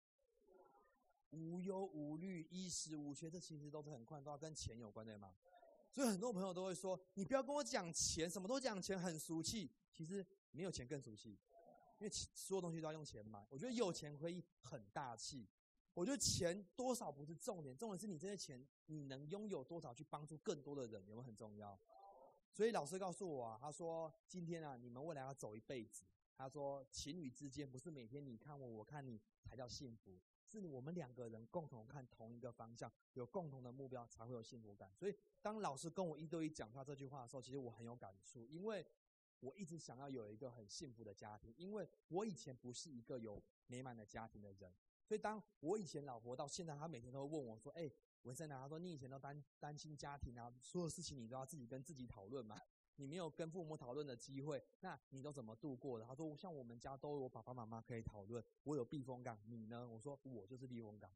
[1.29, 5.35] 无忧无虑、衣食无缺，这其实都是很快都要跟钱有关的吗。
[5.91, 11.37] 所以很多朋友都会说：“你不要跟我讲钱，什么都讲钱，很俗气。”其实没有钱更俗气，
[11.99, 13.45] 因为所有东西都要用钱买。
[13.51, 15.47] 我觉得有钱可以很大气。
[15.97, 21.75] 我觉得钱多少不是重点，重点是你这些钱你能拥有多少去帮助更多的人，有没有很重要？
[22.53, 26.05] 所以老师告诉我啊，他说：“今天啊，你们未来要走一辈子。”
[26.37, 34.93] 他说：“情侣之间不是每天你看我，我看你才叫幸福。”是我们两个人共同看同一个方向，有共同的目标，才会有幸福感。
[34.95, 38.85] 所以，当老师跟我一对一讲他这句话的时候，其实我很有感触，因为
[39.39, 44.71] 我一直想要有一个很幸福的家庭，因为我以前不是一个有美满的家庭的人。
[45.07, 47.89] 所以，当我以前老婆到现在，她每天都会问我说：“哎，
[48.23, 52.59] 文森啊，她说你以前都单单亲家庭啊，所有事情你都要自己跟自己讨论嘛。”
[52.99, 56.05] 你没有跟父母讨论的机会，那你都怎么度过的？
[56.05, 59.87] 他说：像我们家都有爸爸妈妈可以讨论，我有避风港，你呢？
[59.87, 61.09] 我说我就是避风港。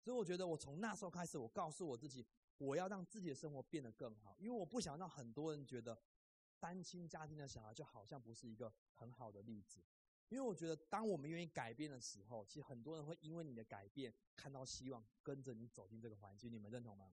[0.00, 5.98] 所以我觉得我从那时候开始，我告诉我自己，我要让自己的生活变得更好，因为我不想让很多人觉得
[6.58, 9.84] 单亲家庭的小孩就好像不是一个很好的例子。
[10.28, 16.52] 因为我觉得，当我们愿意改变的时候，其实很多人会因为你的改变看到希望，跟着你走进这个环境。
[16.52, 17.12] 你们认同吗？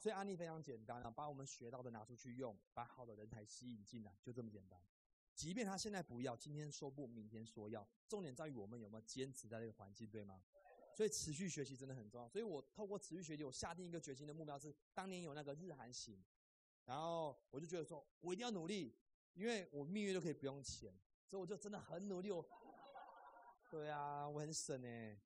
[0.00, 4.80] 所以案例非常简单啊，把我们学到的拿出去用，把好的人才吸引进来，就这么简单。
[5.34, 10.42] 即便他现在不要，今天说不，明天说要，重点在于我们有没有坚持在这个环境，对吗？
[10.94, 12.28] 所以持续学习真的很重要。
[12.28, 16.22] 所以我透过持续学习，我下定一个决心的目标是，当年有那个日韩行，
[16.84, 18.94] 然后我就觉得说我一定要努力，
[19.34, 20.94] 因为我蜜月就可以不用钱，
[21.30, 22.32] 所以我就真的很努力。
[22.32, 22.44] 我，
[23.70, 25.16] 对啊，我很省哎，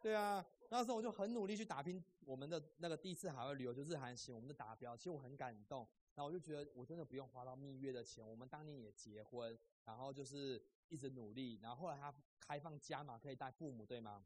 [0.00, 0.46] 对啊。
[0.70, 4.96] 那时候我就很努力去打拼我们的那个第一次海外旅游，就日韩行，我们的达标。
[4.96, 8.26] 其实我很感动，然后我就觉得我真的不用花到蜜月的钱。
[8.26, 14.24] 我们当年也结婚，然后就是一直努力，然后后来他开放加码可以带父母，对吗？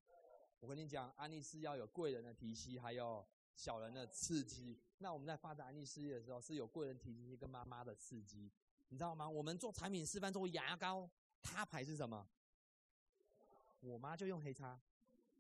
[0.61, 4.79] 我跟你讲，安利是要有贵人的提携，还有小人的刺激。
[4.99, 8.53] 那我们在发展安利事业的时候，是有贵人提携跟妈妈的刺激，
[8.89, 9.29] 你知道吗？
[9.29, 11.09] 我们做产品示范做牙膏，
[11.43, 12.27] 他牌是什么？
[13.81, 14.81] 我妈就用黑叉。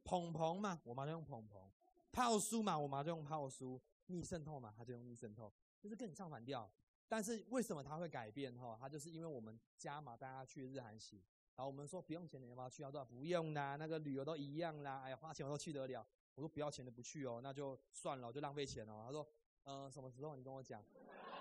[0.05, 1.69] 蓬蓬嘛，我妈就用蓬蓬；
[2.13, 6.71] 泡酥嘛，我妈就用泡酥；逆渗透嘛，她就用逆渗透，就是跟你唱反调。
[7.09, 8.55] 但是为什么它会改变？
[8.57, 11.21] 哈，它就是因为我们加码大家去日韩行，
[11.57, 12.85] 然后我们说不用钱的要不要去？
[12.85, 15.01] 他说不用啦，那个旅游都一样啦。
[15.01, 16.07] 哎呀，花钱我都去得了。
[16.37, 19.05] 我说不要钱的不去哦，那就算了，就浪费钱哦。
[19.07, 19.27] 他说，
[19.65, 20.85] 呃，什么时候你跟我讲？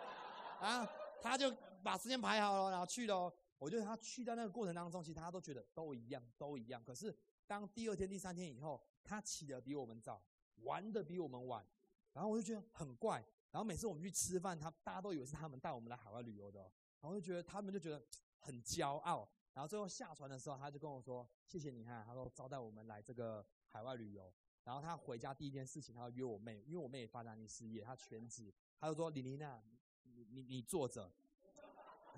[0.60, 0.90] 啊，
[1.22, 1.54] 他就
[1.86, 3.34] 把时间排好了，然后去了。
[3.58, 6.84] 我觉得他去到那个过程当中，其实大家都觉得都一样，都一样。
[6.84, 7.16] 可是。
[7.48, 10.20] 当第二天、第三天以后，他起得比我们早，
[10.64, 11.64] 玩的比我们晚，
[12.12, 13.24] 然后我就觉得很怪。
[13.52, 16.62] 然后每次我们去吃饭，他大家都以为是他们带我们来海外旅游的，
[17.02, 18.04] 然后就觉得他们就觉得
[18.42, 19.30] 很骄傲。
[19.54, 24.34] 然后最后下船的时候，他就跟我说：“谢谢你哈。”他说招待我们来这个海外旅游。
[24.64, 28.52] 然后他回家第一件事情，他要约我妹，因为我妹也发展你事业，她全职。
[28.80, 29.62] 他就说：“李琳娜，
[30.02, 31.14] 你你你坐着。”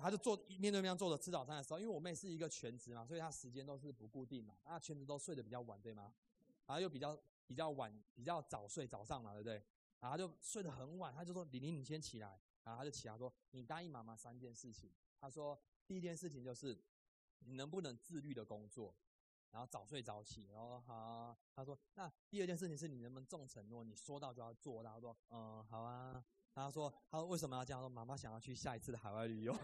[0.00, 6.12] 他就坐面对面坐着吃早餐的时候，因为我妹是一个全职嘛，所以她时间都是不固定嘛，那全职都睡得比较晚，对吗？
[6.66, 9.62] 然后又比较比较晚，比较早睡早上嘛，对不对？
[10.00, 15.58] 然后就睡得很晚，他就说：“李玲，你先起来。”然后他就起来说：“你答应妈妈三件事情。”他说
[15.88, 16.78] ：“第一件事情就是
[17.40, 18.94] 你能不能自律的工作，
[19.50, 26.24] 然后早睡早起。”然后好，他说：“那第二件事情是你能不能重承诺，你说到就要做。”他说：“嗯，好啊。”
[26.58, 27.80] 他说：“他说为什么要这样？
[27.80, 29.52] 说妈妈想要去下一次的海外旅游。”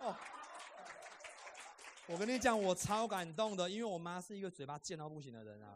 [0.00, 0.14] 哦，
[2.06, 5.74] 我跟你讲，我超感动的，因为我妈是一个嘴巴贱到不行的人啊，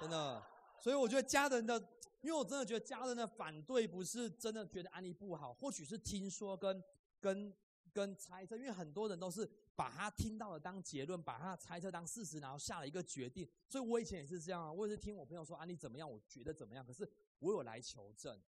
[0.00, 0.42] 真的。
[0.80, 1.78] 所以我觉得家人的，
[2.22, 6.82] 因为我真的觉得家人的反对不是真的觉得安利不好，或许是听说跟
[7.20, 7.54] 跟
[7.92, 13.46] 跟猜测，因为很多人都是把他听到的当结论，把他的猜测当事实，然后下了一个决定。
[13.68, 17.06] 所以我以前也是这样啊，我也是听我朋友说安利怎么样，我觉得怎么样，可是。
[17.38, 18.40] 我有来求证，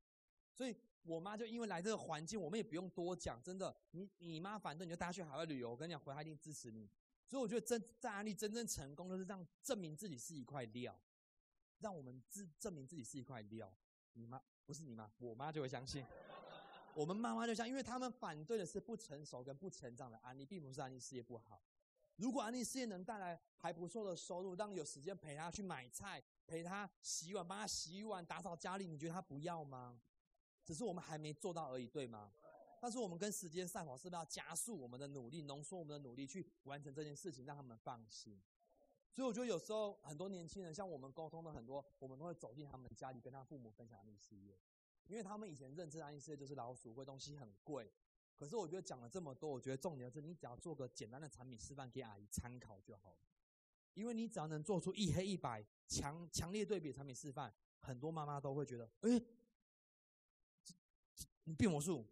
[0.52, 6.90] 所以我妈就因为来这个环境，我们也不用多讲，真的，你你妈反对你就带她去海外旅游，我跟你讲，回来一定支持你。
[7.28, 11.00] 所以我觉得真在安利真正成功，就是让证明自己是一块料，
[11.80, 13.72] 让我们自证明自己是一块料。
[14.14, 16.04] 你妈不是你妈，我妈就会相信。
[16.96, 21.62] 我们妈妈就像，因为他们反对的是不成熟跟不成长的安利，并不是安利事业不好。
[22.16, 26.22] 如果安利事业能带来还不错的收入，让有时间陪她去买菜。
[26.50, 30.02] 陪他洗碗，帮他洗碗，打扫家里，你觉得他不要吗？
[30.66, 32.32] 只是我们还没做到而已，对吗？
[32.82, 38.42] 但是我们跟时间赛跑，是不是要加速我们的努力，浓缩我们的努力去完成这件事情，让他们放心？
[39.12, 44.58] 所以我觉得有时候很多年轻人，像我们沟通的很多，我们都会走进他们家里，跟他父母分享安利事业，
[45.06, 47.92] 因为他们以前认知安利事业就是老鼠会，东西很贵。
[48.38, 53.18] 可是我觉得讲了这么多，我觉得重点是你只要做个简单的产品示范给阿姨参考就好。
[53.94, 59.22] 因为你只要能做出一黑一白、强强烈对比的产品示范，很多妈妈都会觉得，哎，
[61.44, 62.06] 你变魔术，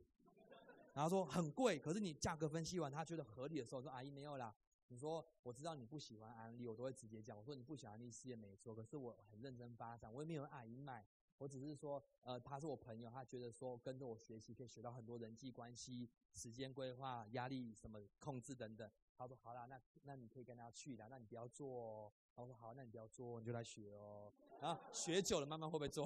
[0.94, 4.56] 然后说很贵，可是你价格分析完，他觉得合理的时候，说阿姨没有啦。
[4.90, 11.06] 你说我知道你不喜欢安利，我都会直接讲，我说你不喜欢安利事业没错，可是我很认真发展，我也没有阿姨买。
[11.40, 18.90] 我只是说，呃，他是我朋友，他觉得说跟着我学习可以学到很多人际关系、时间规划、压力什么控制等等。
[19.18, 22.12] 他说好啦，那那你可以跟他去的，那你不要做哦。
[22.36, 24.32] 然后说好，那你不要做，你就来学哦。
[24.62, 26.06] 然后学久了，慢慢会不会做？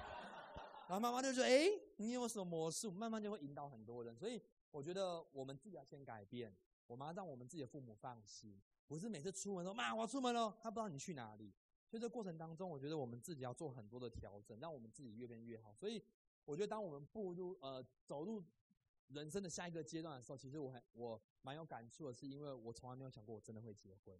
[0.86, 2.90] 然后妈妈就说，哎，你有什么魔术？
[2.90, 4.14] 慢慢就会引导很多人。
[4.14, 6.54] 所以我觉得我们自己要先改变，
[6.86, 11.50] 我们要让我们自己的父母放心，不是每次出门说妈我要出门了，他不知道你去哪里。
[11.88, 15.72] 所以这过程当中，我觉得我们自己要做很多的调整，让我们自己越变越好。
[15.74, 16.02] 所以
[16.44, 18.42] 我觉得，当我们步入呃走入
[19.08, 24.18] 人生的下一个阶段的时候，其实我很我蛮有感触的，是因为我从来没有想过我真的会结婚，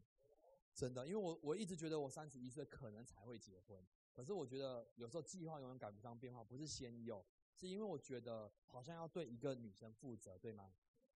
[0.74, 7.24] 真的，因为我我一直觉得我三十一岁可能才会结婚，可是我觉得有时候计划永远赶不上变化，不是先有，
[7.54, 10.72] 是因为我觉得好像要对一个女生负责，对吗？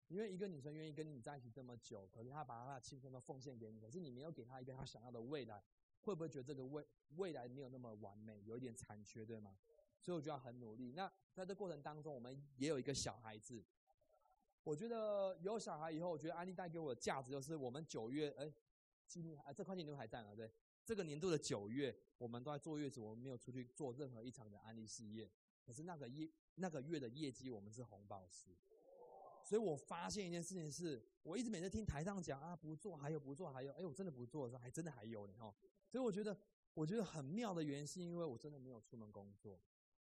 [0.08, 5.62] 因为一个女生愿意跟你在一起这么久，可是她把她的青春都奉献给你，可是你没有给她一个她想要的未来。
[6.02, 6.86] 会不会觉得这个未
[7.16, 9.58] 未来没有那么完美，有一点残缺，对吗？
[10.06, 10.92] 所以我就要很努力。
[10.92, 13.60] 那在这过程当中，我们也有一个小孩子。
[14.62, 18.52] 我觉得有小孩以后，我觉得安利带给我的价值就是，我们九月，哎，
[19.08, 20.48] 今年啊，这块钱都还在啊，对。
[20.84, 25.28] 这个年度的九月，我们都在坐月子，我们没有出去做任何一场的安利事业。
[25.64, 28.50] 可是那个业那个月的业绩，我们是红宝石。
[29.42, 35.52] 所以我发现一件事情是，我一直每次听台上讲啊，不做还有不做还有，哎，我真的不做的时候，还真的还有呢，哈。
[35.88, 36.36] 所以我觉得，
[36.74, 39.60] 我觉得很妙的原因是因为我真的没有出门工作，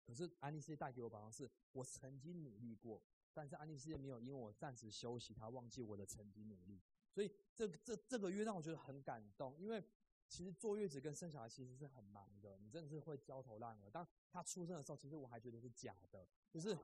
[0.06, 3.02] 可是安利事业带给我，好像是我曾经努力过，
[3.32, 6.82] 但是安利事业没有因为我暂时休息，他忘记我的曾经努力。
[7.10, 9.82] 所以这这这个月让我觉得很感动，因为
[10.28, 13.90] 其实坐月子跟生小孩其实是很忙的，你真的是会焦头烂额。
[13.90, 16.76] 当他出生的时候，其实我还觉得是假的，就是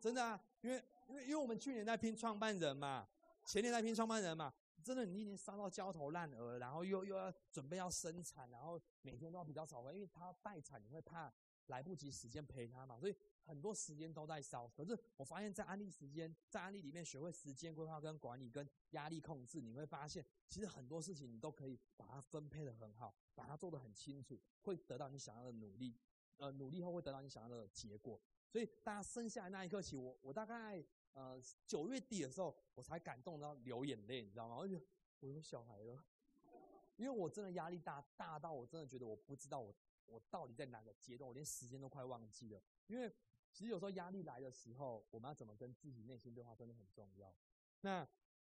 [0.00, 3.08] 真的啊，因为因为因为我们去年在拼创办人嘛，
[3.44, 4.54] 前年在拼创办人嘛。
[4.80, 11.30] 真的，你已经烧到焦头烂额，然后又又要准备要生产，然后每天都要比较早回，因为他待产，你会怕
[11.68, 14.68] 来不及时间陪他嘛，所以很多时间都在烧。
[14.68, 25.96] 可是我发现，在安利时间，在安利里面学会时间规划跟管理跟压力控制，你会发现，其实很多事情你都可以把它分配的很好，把它做的很清楚，会得到你想要的努力，
[26.36, 28.20] 呃，努力后会得到你想要的结果。
[28.48, 30.84] 所以大家生下来那一刻起，我我大概。
[31.14, 34.56] 呃，九月底的时候，我才感动到流眼泪，你知道吗？
[34.60, 34.80] 而且
[35.18, 36.00] 我有小孩了，
[36.94, 39.74] 因为我真的压力大，大到我真的觉得我不知道我
[40.08, 42.62] 我到底在哪个阶段，我连时间都快忘记了。
[42.86, 43.08] 因为
[43.52, 47.34] 其实有时候压力来的时候，我们要怎么跟自己内心对话，真的很重要。
[47.82, 48.06] 那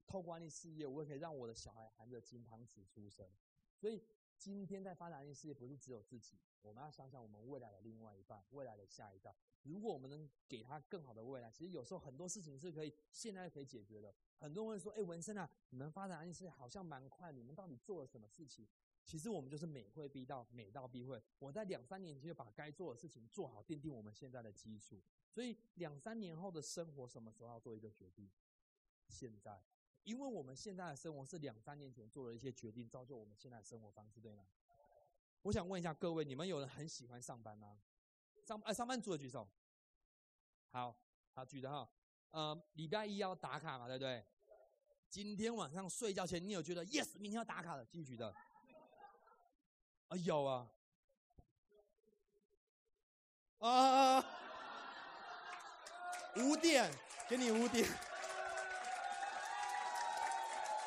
[0.05, 3.29] 透过安利事业，我也可以让我的小孩含着金汤匙出生。
[3.75, 4.01] 所以
[4.37, 9.35] 今天在发展安利事业，不是只有自己，我们要想想我们未来的另外一半，未来的下一代。
[9.63, 14.13] 如果我们能给他更好的未来，其实有时候很多事情是可以现在可以解决的。
[14.39, 18.67] 很多人说：“哎，文生啊，你们发展安利事业好像蛮快，你们到底做了什么事情？”
[19.07, 21.23] 其实我们就是美会必到，美到必会。
[21.39, 25.01] 我在两三年前就把该做的事情做好，奠定我们现在的基础。
[25.31, 28.29] 所以两三年后的生活什么时候要做一个决定？
[29.07, 29.63] 现在，
[30.03, 34.45] 因为我们现在的生活是两三年前做了一些决定，造就我们现在的生活方式，对吗？
[35.43, 37.79] 我想问一下各位，你们有人很喜欢上班吗？
[38.43, 39.47] 上哎上班族的举手，
[40.71, 40.99] 好
[41.31, 41.89] 好举的哈，
[42.31, 44.25] 呃礼拜一要打卡嘛，对不对？
[45.09, 48.35] 今天晚上睡觉前你有觉得 yes 明天要打卡的，继续举的。
[50.09, 50.67] 啊有啊，
[53.59, 54.25] 啊
[56.37, 56.89] 五点
[57.27, 57.85] 给你五点，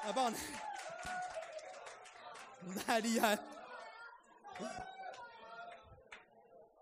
[0.04, 0.32] 啊帮我，
[2.60, 3.38] 你太厉害。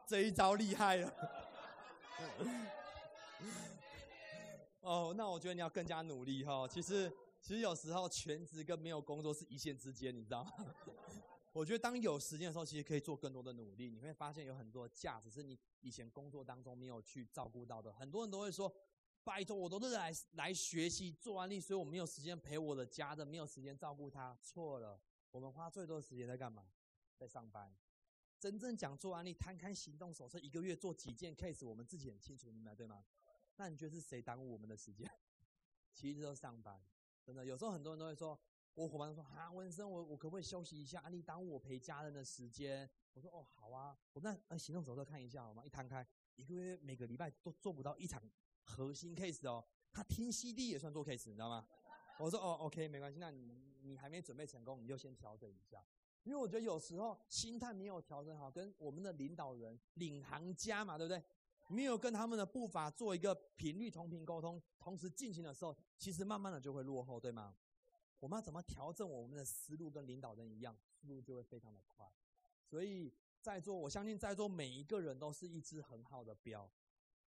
[0.06, 1.12] 这一招厉害了！
[4.80, 6.66] 哦，那我觉得你要更加努力哈。
[6.66, 7.12] 其实，
[7.42, 10.52] 其实有时候全职跟没有工作是一线之间，你知道吗？
[11.52, 13.90] 我觉得当有时间的时候，其实可以做更多的努力。
[13.90, 17.92] 你会发现有很多价值是你以前工作当中没有去照顾到的。
[17.92, 18.72] 很多人都会说
[19.24, 26.70] ：“拜托，我都是来来学习做安利，所以我没有时间陪我的家人，没有时间照顾他。”错了，我们花最多的时间在干嘛？
[27.16, 27.74] 在上班。
[28.38, 33.04] 真正讲做案例，摊开行动手册，一个月做几件 case，我们自己很清楚明白，对吗？
[33.56, 35.10] 那你觉得是谁耽误我们的时间？
[35.92, 36.80] 其实都上班，
[37.24, 37.44] 真的。
[37.44, 38.38] 有时候很多人都会说，
[38.78, 41.00] 我伙伴说啊，文生，我我可不可以休息一下？
[41.00, 42.88] 案例耽误我陪家人的时间。
[43.12, 45.64] 我说哦，好啊，我那呃行动手册看一下好吗？
[45.66, 46.06] 一摊开，
[46.36, 48.22] 一个月每个礼拜都做不到一场
[48.62, 49.64] 核心 case 哦。
[49.90, 51.66] 他听 CD 也算做 case，你知道吗？
[52.20, 55.84] 我说哦，OK，没关系，那你你还没准备成功，你就先调整一下。
[56.22, 61.20] 因为我觉得有时候心态没有调整好，跟我们的领导人、领航家嘛，对不对？
[61.66, 67.56] 没有跟他们的步伐做一个频率同频沟通，同时进行的时候，其实慢慢的就会落后，对吗？
[68.20, 72.10] 我们要怎么调整我们的思路，跟领导人一样，速度就会非常的快。
[72.62, 76.70] 所以在座，我相信在座每一个人都是一只很好的表，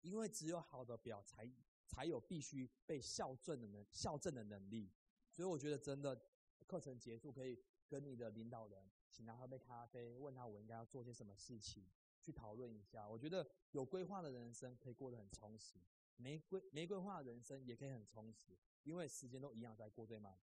[0.00, 1.50] 因为只有好的表才
[1.86, 4.90] 才有必须被校正的能校正的能力。
[5.30, 6.20] 所以我觉得真的
[6.66, 11.86] 课程结束可以跟你的领导人请他喝杯咖啡，问他我应该要做些什么事情。
[12.22, 15.78] 去讨论一下，我觉得有规划的人生可以过得很充实，
[16.16, 20.36] 没规没规划的人生也可以很充实，因为时间都一样在过，对吗？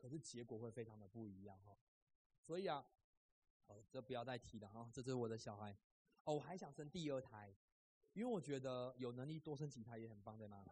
[0.00, 1.76] 可是结果会非常的不一样哈。
[2.40, 2.84] 所以啊，
[3.66, 5.76] 哦，这不要再提了哈，这是我的小孩。
[6.24, 7.54] 哦，我还想生第二胎，
[8.14, 10.64] 因为我觉得有能力多生几胎也很棒，对吗？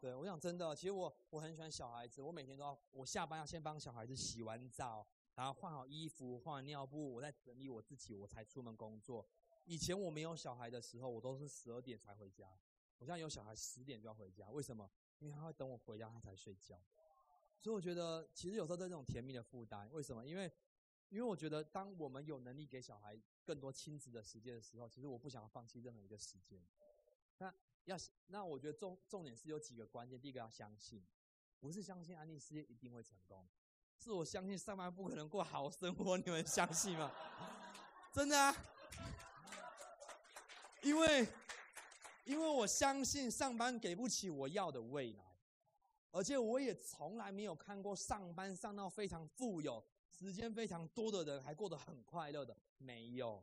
[0.00, 9.26] 对，我想真的，其实我我很喜欢小孩子，我每天都要，我下班要先帮小孩子洗完澡，然后换好衣服，换尿布，我再整理我自己，我才出门工作。
[9.64, 12.50] 以前我没有小孩的时候，我都是十二点才回家。
[12.98, 14.50] 我现在有小孩，十点就要回家。
[14.50, 14.90] 为什么？
[15.18, 16.80] 因为他会等我回家，他才睡觉。
[17.60, 20.24] 所以我觉得，其实有时候在这种甜蜜的负担，为什么？
[20.24, 20.50] 因为，
[21.10, 26.64] 因为我觉得，当我们有能力给小孩更多亲子的时间的时候，其实我不想放弃任何一个时间。
[27.38, 27.54] 那
[27.84, 27.96] 要
[28.28, 30.18] 那我觉得重重点是有几个关键。
[30.20, 31.06] 第一个要相信，
[31.58, 33.46] 不是相信安利事业一定会成功，
[33.98, 36.16] 是我相信上班不可能过好生活。
[36.16, 37.12] 你们相信吗？
[38.12, 38.56] 真的啊。
[40.82, 41.28] 因为，
[42.24, 45.29] 因为我相信上班给不起我要的未来，
[46.10, 53.42] 而且我也从来没有看过上班上到非常富有、时间非常多的人还过得很快乐的，没有。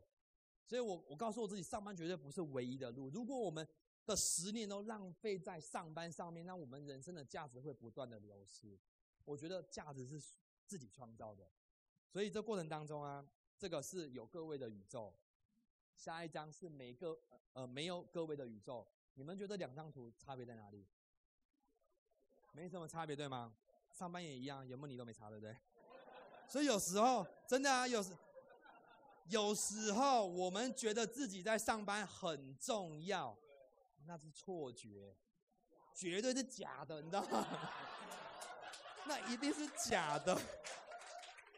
[0.66, 3.08] 所以我我告诉我自己，上班绝对不是唯一的路。
[3.08, 3.66] 如果我们
[4.04, 8.78] 的十年都浪费在上班上面，那我们人生的价值会不断的流失。
[9.24, 10.20] 我觉得价值是
[10.66, 11.50] 自己创造的，
[12.06, 15.14] 所以这过程当中啊，这个是有各位的宇宙。
[15.94, 17.18] 下一张是每个
[17.54, 20.86] 呃没有各位的宇宙，你们觉得两张图差别在哪里？
[22.58, 23.52] 没什么差别对吗？
[23.92, 25.56] 上班也一样，有没有你都没差对不对？
[26.48, 28.10] 所以有时候真的啊，有时
[29.28, 33.36] 有时候我们觉得自己在上班很重要，
[34.06, 35.14] 那是错觉，
[35.94, 37.46] 绝对是假的，你知道吗？
[39.06, 40.36] 那一定是假的。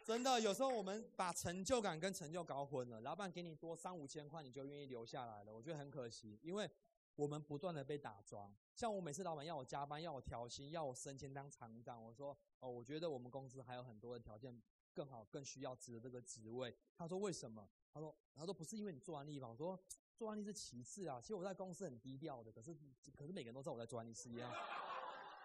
[0.05, 3.01] 真的，有时候我们把成就感跟成就搞混了。
[3.01, 6.39] 老板给你多三五千块，你就愿意留下来了，我觉得很可惜。
[6.43, 6.69] 因为
[7.15, 14.59] 我们不断的被打桩，像我每次老板要我加班，要我调薪，要我升迁当厂长，我说哦，我觉得我们公司还有很多的条件
[14.93, 16.75] 更好，更需要值这个职位。
[16.97, 17.69] 他说为什么？
[17.93, 19.47] 他说他说不是因为你做安利吧？
[19.47, 19.79] 我说
[20.15, 21.19] 做安利是其次啊。
[21.19, 22.73] 其实我在公司很低调的，可是
[23.15, 24.51] 可是每个人都知道我在做安利事业啊。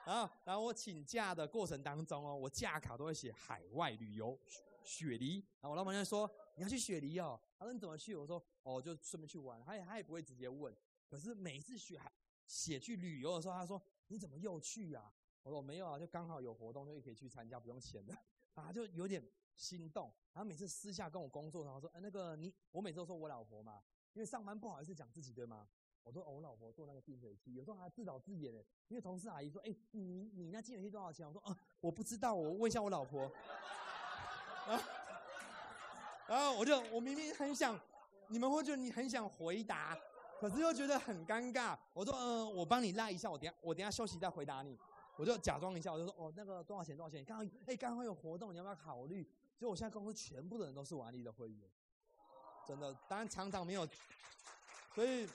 [0.07, 4.39] 然后，然后我请假的过程当中哦，我假卡都会写海外旅游
[4.85, 5.45] 雪梨。
[5.61, 10.73] 然后我老板就说：“你要去雪梨哦？”他说：“你怎么去？”我说：“哦，就顺便去玩。”他也他也不会直接问。
[11.09, 12.01] 可是每次写
[12.47, 18.17] 写去旅游的时候，他说：“你怎么又去呀？”我说：“没有啊，就刚好有活动，就可以去参加，不用钱的。”
[18.55, 19.23] 啊，就有点
[19.55, 20.13] 心动。
[20.33, 23.83] 然后每次私下跟我工作，然后说：“哎，那个你，我每周说我老婆嘛，
[24.13, 25.69] 因为上班不好意思讲自己，对吗？”
[26.03, 28.65] 我说：“我老婆做那个净水器，有时候还自导自演的。
[28.89, 33.25] 因为同事阿姨说：‘哎，你你那净水器多少钱？’我说：‘哦，我不知道，我问一下我老婆。’
[34.67, 34.81] 啊，
[36.29, 37.79] 然后我就我明明很想，
[38.29, 39.97] 你们会觉得你很想回答，
[40.41, 41.77] 可是又觉得很尴尬。
[41.93, 44.79] 我说：‘嗯，我帮你拉一下，我等下我等下休息再回答你。’
[45.17, 46.97] 我就假装一下，我就说：‘哦，那个多少钱？
[46.97, 47.25] 多少钱？
[47.25, 49.23] 刚刚哎，刚刚有活动，你要不要考虑？’
[49.59, 51.69] 所以我现在公司全部的人都是我安利的会员，
[52.67, 52.95] 真的。
[53.09, 53.87] 当然厂长没有，
[54.95, 55.29] 所以。”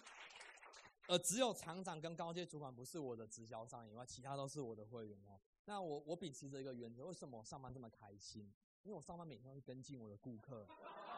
[1.08, 5.38] 呃，只有厂长跟高阶主管不是我的直销商以外，其他都是我的会员哦。
[5.66, 8.50] 那我我秉持着一个原则，为什么我上班这么开心？
[8.84, 10.66] 因为我上班每天会跟进我的顾客。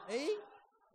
[0.08, 0.26] 哎，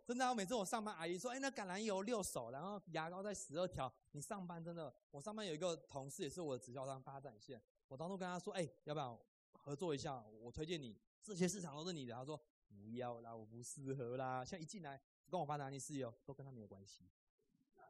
[0.09, 3.93] 真的，我每次我上班，阿姨说，哎，那橄榄油六手，然后牙膏在十二条。
[4.13, 10.19] 你上班真的，我上班有一个同事也是我的直销商发展线，我当初跟他说，哎，要不要合作一下？
[10.41, 12.15] 我推荐你，这些市场都是你的。
[12.15, 12.35] 他说
[12.67, 14.43] 不要啦，我不适合啦。
[14.43, 14.99] 像一进来
[15.29, 17.07] 跟我发展你事业，都跟他没有关系。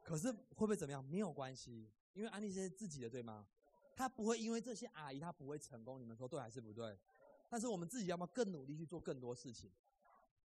[0.04, 1.02] 可是会不会怎么样？
[1.02, 3.46] 没有关系，因为安利是自己的，对吗？
[3.96, 5.98] 他不会因为这些阿姨，他不会成功。
[5.98, 6.98] 你们说对还是不对？
[7.48, 9.72] 但是我们自己要不要更努力去做更多事情？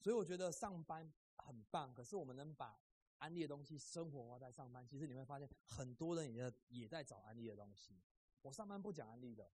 [0.03, 1.11] 所以我觉得上班
[1.47, 2.79] 很棒，可是我们能把
[3.19, 8.01] 安利的东西生活化在上班，其实你会发现很多人也在也在找安利的东西。
[8.43, 9.51] 我上班不讲安利的，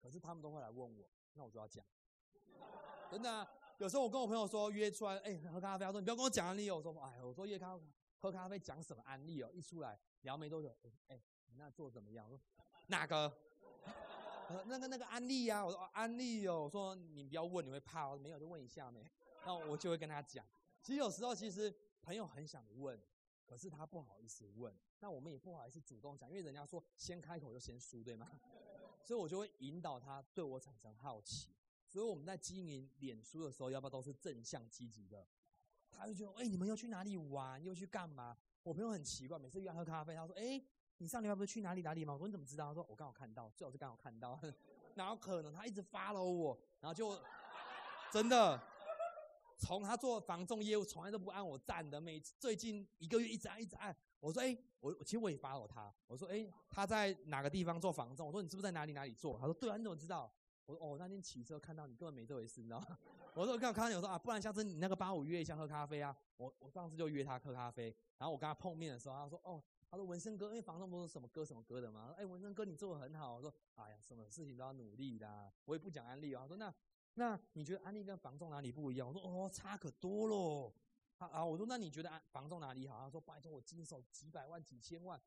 [0.00, 1.84] 可是他们都会来问我，那我就要讲。
[3.10, 3.46] 真的，
[3.78, 6.76] 有时候我跟我朋友说约出来，哎，喝咖啡，他说你不要跟我讲安利哦。
[6.76, 7.78] 我说，哎，我说夜咖。
[8.18, 9.50] 喝咖啡讲什么安利哦？
[9.52, 10.74] 一出来聊没多久，
[11.08, 12.26] 哎，你那做怎么样？
[12.28, 12.40] 我说
[12.86, 13.30] 哪个？
[14.64, 15.64] 那个那个安利呀？
[15.64, 16.62] 我说安利哦。
[16.62, 18.08] 我说你不要问，你会怕。
[18.08, 19.06] 我说没有，就问一下没。
[19.44, 20.44] 那我就会跟他讲。
[20.86, 22.96] 其实有时候，其实朋友很想问，
[23.44, 28.30] 可是他不好意思问，那我们也不好意思主动讲，因为人家说先开口就先输，对吗？
[29.02, 31.50] 所以我就会引导他对我产生好奇。
[31.88, 35.26] 所以我们在经营脸书的时候，要不要都是正向积极的？
[35.90, 37.60] 他就觉得，哎，你们又去哪里玩？
[37.60, 38.38] 又去干嘛？
[38.62, 40.62] 我朋友很奇怪，每次约喝咖啡，他说，哎，
[40.98, 42.12] 你上礼拜不是去哪里哪里吗？
[42.12, 42.68] 我说你怎么知道？
[42.68, 44.40] 他说我刚好看到，最好是刚好看到。
[44.94, 45.52] 哪有可能？
[45.52, 47.20] 他一直 follow 我，然后就
[48.12, 48.62] 真的
[49.58, 52.00] 从他做防重业务，从来都不按我站的。
[52.00, 53.94] 每最近一个月一直按一直按。
[54.20, 55.92] 我说，哎，我其实我也发了他。
[56.06, 58.26] 我说，哎，他在哪个地方做防重？
[58.26, 59.38] 我说你是不是在哪里哪里做？
[59.38, 60.30] 他说对啊，你怎么知道？
[60.64, 62.98] 我说哦，那天骑车看到你，根本没这回事，你知道吗？
[63.34, 66.16] 我说我刚好看到你，我说啊，不然下次你那个八五约一下喝咖啡啊。
[66.38, 72.12] 我我上次就约他喝咖啡，然后我跟他碰面的时候，他说哦，他说文生哥，因为房东不是什么歌什么歌的嘛。
[72.16, 73.36] 哎，文生哥你做的很好。
[73.36, 75.52] 我说哎呀，什么事情都要努力的。
[75.66, 76.42] 我也不讲安利啊。
[76.42, 76.74] 他说那
[77.18, 79.08] 那你觉得安利跟房仲哪里不一样？
[79.08, 80.72] 我说哦，差可多喽。
[81.16, 83.00] 啊啊，我说那你觉得安房仲哪里好？
[83.00, 85.18] 他说拜托我经手几百万几千万，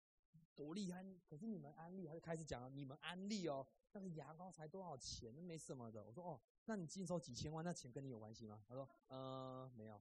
[0.55, 1.03] 多厉害。
[1.27, 3.65] 可是你们安利，他就开始讲了，你们安利哦。
[3.93, 5.33] 那个牙膏才多少钱？
[5.35, 6.05] 那没什么的。
[6.05, 8.61] 我说哦，那你经手几千万，那钱跟你有关系吗？
[8.67, 9.99] 他说，呃，没有。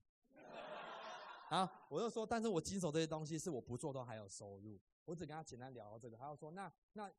[1.49, 4.79] 啊，我就说，但是我经手这些东西是我不做都还有收入。
[5.07, 7.11] 我只跟他简单聊到这个，他就说，那那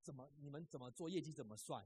[0.00, 1.84] 怎么你们怎么做业绩怎么算？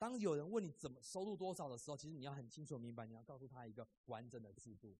[0.00, 4.96] 当有人问你怎么收入多少的时候，其实你要很清楚明白，你要告诉他一个完整的制度。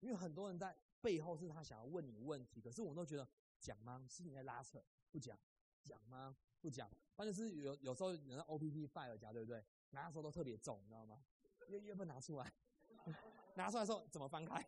[0.00, 3.26] 因为很多人在背后是他想要问你问题，可是我们都觉得
[3.58, 4.04] 讲吗？
[4.06, 5.38] 是你在拉扯，不讲，
[5.82, 6.36] 讲吗？
[6.60, 9.64] 不讲，关键是有有时候人家 O P P file 夹对不对？
[9.90, 11.24] 拿的时候都特别重，你知道吗？
[11.68, 12.52] 月月份拿出来，
[13.56, 14.62] 拿出来的时候怎么翻开？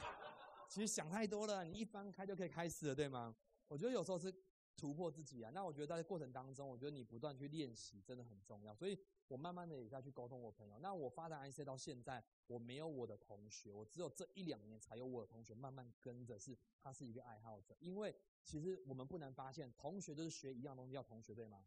[0.66, 3.36] 其实想太多了，你一翻开就可以开始了，对吗？
[3.68, 4.34] 我觉得有时候是
[4.80, 5.50] 突破自己啊。
[5.54, 8.74] 那我觉得在过程当中，我觉得你不断去练习真的很重要。
[8.74, 10.78] 所以我慢慢的也在去沟通我朋友。
[10.80, 18.14] 那我发展 I C 到现在，我没有我的同学，我只有这一两年才有我的同学慢慢跟着，是他是一个爱好者，因为。
[18.42, 21.62] 其实我们不难发现，同学都是学一样东西叫同学，对吗？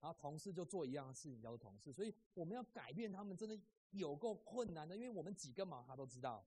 [0.00, 3.56] 然后同事就做一样的事情叫做同事，所以我们要改变他们，真的
[3.90, 4.96] 有够困难的。
[4.96, 6.42] 因为我们几根毛他都知道，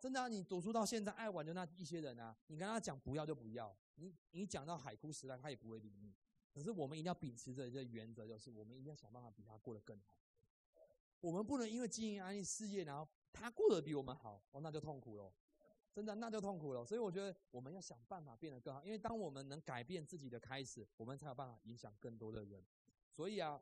[0.00, 6.16] 真的，你读书到现在爱玩的那一些人啊，你跟他讲不要就不要，你你讲到海枯石烂，他也不会理你。
[6.50, 10.16] 可是我们一定要秉持着一个原则，就是我们一定要想办法比他过得更好。
[11.20, 15.30] 我们不能因为经营安利事业，然后他过得比我们好，哦，那就痛苦了。
[15.92, 16.82] 真的，那就痛苦了。
[16.84, 22.64] 所以我觉得我们要想办法变得更好，因为当我们能改变自己的开始，我们才有办法影响更多的人。
[23.10, 23.60] 所以啊，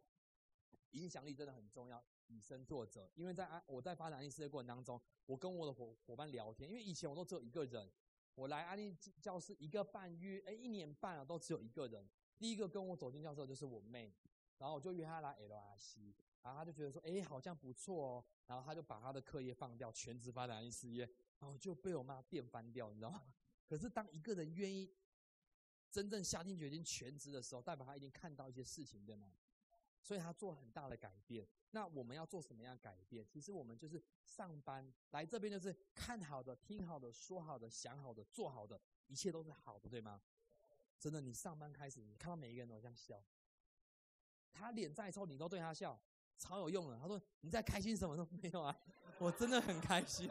[0.93, 3.11] 影响力真的很重要，以身作则。
[3.15, 7.91] 因为在安我在发展安利事业过程当中，我跟我的伙伙伴聊天，因为以前我都只有一个人，
[8.35, 12.09] 我来安利教室一个半月，哎，一年半了都只有一个人。
[12.39, 14.15] 第一个跟我走进教室的就是我妹，
[14.59, 21.09] 然后我就约她来 LRC，然后她就觉得说，哎，好像不错哦，然后她就把她的课业放掉，全职发展安利事业。
[21.41, 23.23] 然后就被我妈电翻掉，你知道吗？
[23.67, 24.93] 可是当一个人愿意
[25.91, 29.33] 真正下定决心全职的时候，代表他已经看到一些事情，对吗？
[30.09, 31.47] 所以他做很大的改变。
[31.73, 33.23] 那我们要做什么样改变？
[33.29, 40.23] 其实我们就是上班来这边，就是看好的、听好的、说好的、想好的、做好的，一切都是好的，对吗？
[40.99, 43.23] 真的，你上班开始，你看到每一个人都这样笑，
[44.51, 46.01] 他脸再臭，你都对他笑，
[46.39, 46.99] 超有用的。
[46.99, 48.75] 他说：“你在开心什么 都没有啊，
[49.19, 50.27] 我真的很开心。”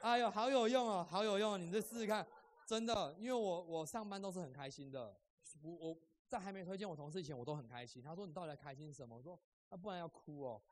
[0.00, 1.60] 哎呦，好有用哦，好有用！
[1.60, 2.24] 你再试试看，
[2.66, 5.18] 真的，因为我我上班都是很开心的。
[5.60, 5.98] 我我
[6.32, 8.02] 在还没推荐我同事以前，我都很开心。
[8.02, 9.14] 他说你到底开心什么？
[9.14, 10.62] 我说那不然要哭哦，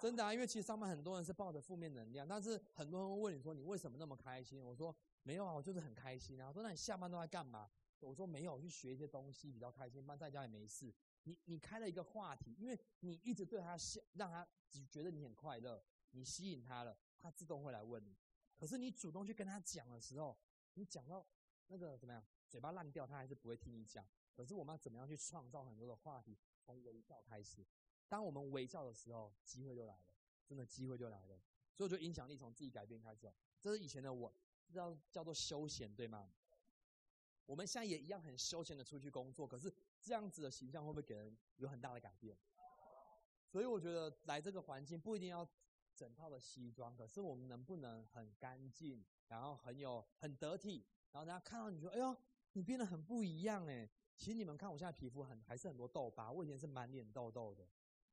[0.00, 4.64] 真的啊，因为其实上班很多人是抱着负面能量，但是很多人会问你说你为什么那么开心？
[4.64, 6.48] 我说没有啊，我就是很开心啊。
[6.48, 7.70] 我说那你下班都在干嘛？
[8.00, 10.90] 我说没有，去学一些东西比较开心，不然在家也没事。
[11.24, 14.46] 你你开了一个话题，因为你一直对他笑，让他
[14.90, 18.16] 觉得你很快乐，你吸引他了，他自动会来问你。
[18.56, 20.34] 可是你主动去跟他讲的时候，
[20.74, 21.26] 你讲到
[21.66, 24.06] 那个怎么样，嘴巴烂掉，他还是不会听你讲。
[24.34, 26.36] 可是我们要怎么样去创造很多的话题？
[26.60, 27.64] 从微笑开始。
[28.08, 30.06] 当我们微笑的时候，机会就来了，
[30.46, 31.40] 真的机会就来了。
[31.74, 33.32] 所以我觉得影响力从自己改变开始。
[33.60, 34.32] 这是以前的我，
[34.72, 36.32] 叫叫做休闲，对吗？
[37.46, 42.36] 我们现在也一样很休闲的出去工作，可是这样子的形象会不会给人有很大的改变？
[43.46, 45.48] 所以我觉得来这个环境不一定要。
[45.96, 52.16] 整套的西装，可是我们能不能很干净，然后很有很得体，然后大家看到你说：“哎呦，
[52.54, 57.66] 你变得很不一样哎！”其实你们看我现在皮肤很还是很多痘疤，我以前是满脸痘痘的。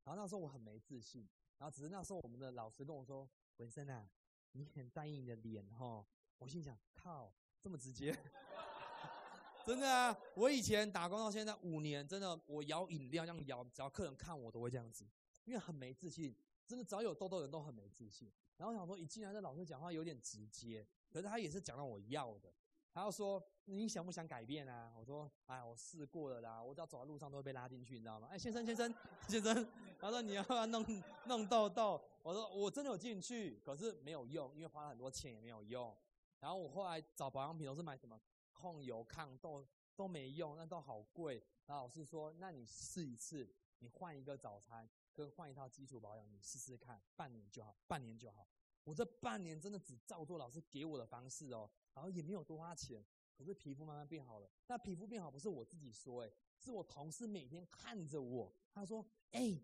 [0.04, 1.28] 然后那时候我很没自信，
[1.58, 4.10] 然后只是那时候我们的老师跟我说：“文森啊，
[4.54, 6.06] 你很在意你的脸哈。”
[6.40, 7.32] 我心想：“靠，
[7.62, 8.12] 这么直接？”
[9.64, 10.18] 真的啊！
[10.36, 15.08] 我以前打工到现在五年，真的我摇饮料这样摇，只要客人看我都会这样子，
[15.46, 16.36] 因为很没自信。
[16.66, 18.32] 真的只要有痘痘的人都很没自信。
[18.58, 22.52] 然后想说，一进来这老师讲话有点直接，可是他也是讲到我要的。
[22.92, 24.94] 他要说你想不想改变啊？
[24.98, 28.28] 我说哎，我试过了啦，我只要走在路上都会被拉进去，你知道吗？
[28.32, 28.94] 哎，先生先生
[29.28, 29.68] 先生，
[30.00, 30.86] 他说你要不要弄
[31.28, 32.02] 弄痘痘？
[32.24, 35.96] 我说我真的有进去，可是没有用，因为花了很多钱也没有用。
[36.40, 38.20] 然后我后来找保养品都是买什么
[38.52, 41.42] 控油抗痘都没用，那都好贵。
[41.66, 43.48] 然后老师说，那你试一次，
[43.80, 48.48] 你换一个早餐跟换一套基础保养，你试试看，半年就好，半年就好。
[48.84, 53.06] 我这半年真的只照做老师给我的方式哦，然后也没有多花钱，
[53.38, 54.50] 可是皮肤慢慢变好了。
[54.68, 59.60] 那皮肤变好不是我自己说，哎，是我同事每天看着我，他说：“哎，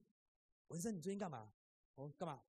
[0.68, 1.51] 文生，你最近干嘛？”
[1.95, 2.41] 我说：“干嘛？”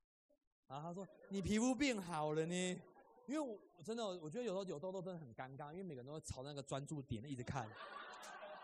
[0.66, 2.80] 然后他说：“你皮肤变好了呢。”
[3.26, 7.68] 因为我真的我觉得有时候有痘痘真的很尴尬，因为每个人都会朝那个专注点一直看，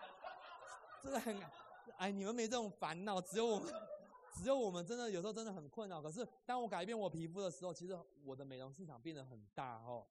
[1.02, 1.38] 真的很
[1.98, 3.72] 哎，你们没这种烦恼，只有我们。
[4.34, 6.02] 只有我们真的有时候真的很困扰。
[6.02, 10.04] 可是当我改变我皮肤的时候，其实我的美容市场变得很大哦。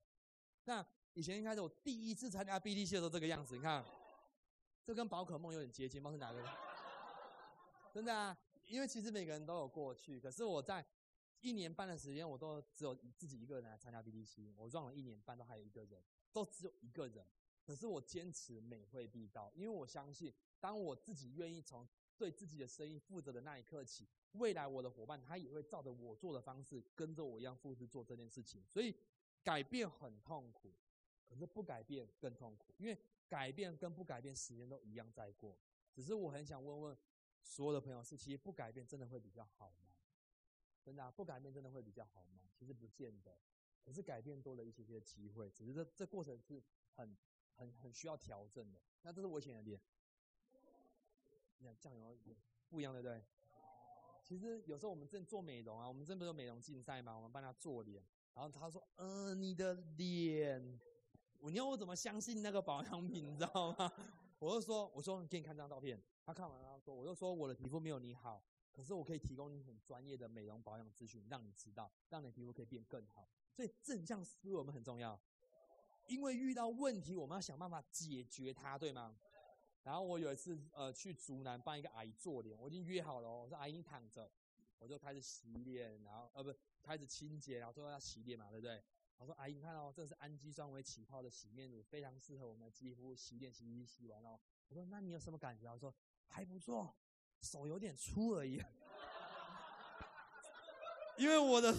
[0.63, 0.81] 那
[1.13, 3.83] 以前一开始我第一次参加 BDC 的时候这个样子，你看，
[4.83, 6.57] 这跟宝可梦有点接近，不知道是哪个？
[7.93, 8.35] 真的啊，
[8.67, 10.19] 因为其实每个人都有过去。
[10.19, 10.83] 可是我在
[11.41, 17.25] 一年半的时间，我都只有自己一个人来参加 BDC，我撞了一年半都还有一个人，都只有一个人。
[17.63, 21.87] 可是我坚持每会必到，因为我相信，当我自己愿意从。
[22.15, 28.63] 对自己的生意负责的那一刻起，未来我的伙伴他也会照着我做的方式，跟着我一样复制做这件事情。
[28.69, 28.95] 所以
[29.43, 30.71] 改变很痛苦，
[31.33, 35.57] 可是不改变更痛苦，因为改变跟不改变时间都一样在过。
[35.91, 36.97] 只是我很想问问
[37.41, 39.95] 所有的朋友，是其实不改变真的会比较好吗？
[40.83, 42.43] 真的不改变真的会比较好吗？
[42.53, 43.35] 其实不见得。
[43.83, 46.61] 可是改变多了一些些机会，只是这这过程是
[46.93, 47.17] 很
[47.55, 48.79] 很很需要调整的。
[49.01, 49.81] 那这是我前的点。
[51.79, 52.17] 酱油
[52.69, 53.23] 不一样，对不对？
[54.21, 58.03] 其实有时候我们正做美容啊，我们正不是美容竞赛嘛，我们帮他做脸，
[58.33, 60.79] 然后他说：“嗯，你的脸，
[61.49, 63.25] 你要我怎么相信那个保养品？
[63.25, 63.91] 你知道吗？”
[64.39, 73.27] 我就说：“我说给你看张照片。”他看完了说：“我就说我的皮肤没有你好，可是我可以提供你很专业的美容保养资讯，让你知道，让你皮肤可以变更好。
[73.51, 75.19] 所以正向思维我们很重要，
[76.07, 79.15] 因为遇到问题我们要想办法解决它，对吗？”
[79.83, 84.31] 然后我有一次，呃，去竹南帮一个阿姨做脸，我已经约好了，我说阿姨你躺着，
[84.79, 88.81] 我就开始洗脸，然后呃不开始清洁，然后最后要洗脸嘛，对不对？
[89.17, 95.71] 我说阿姨，你看哦，这是氨基酸为起泡的洗面乳，非常适合我们的肌肤，洗脸洗洗洗完哦，我说那你有什么感觉？
[95.71, 95.93] 我说
[96.27, 96.95] 还不错，
[97.41, 98.61] 手有点粗而已，
[101.17, 101.73] 因为我的，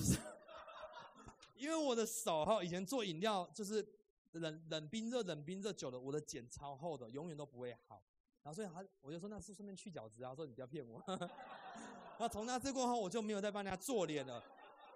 [1.57, 3.87] 因为我的手哈，以前做饮料就是。
[4.35, 8.03] 冷冷冰热冷冰热久了，我的茧超厚的，永远都不会好。
[8.43, 11.01] 然后所以他我就说那是顺便去角质啊，说你不要骗我。
[12.19, 14.43] 那从那次过后，我就没有再帮人家做脸了，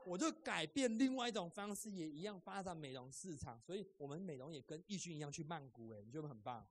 [0.09, 3.61] 我就改变另外一种方式，也一样发展美容市场。
[3.61, 6.67] 所以我们美容也跟易勋一样去曼谷，哎，你觉得很棒？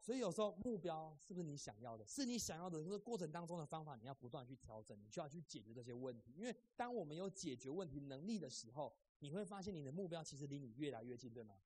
[0.00, 2.06] 所以有时候目标是不是你想要的？
[2.06, 6.32] 是你想要的，这个过程当中的方法，你要不断去调整，你需要去解决这些问题。
[6.36, 11.56] 因为当我们有解决问题能力的时候，你会发现你的目标其实离你越来越近，对吗？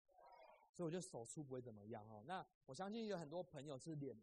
[0.73, 2.25] 所以我觉得手出不会怎么样哦。
[2.27, 4.21] 那我相信有很多朋友是脸，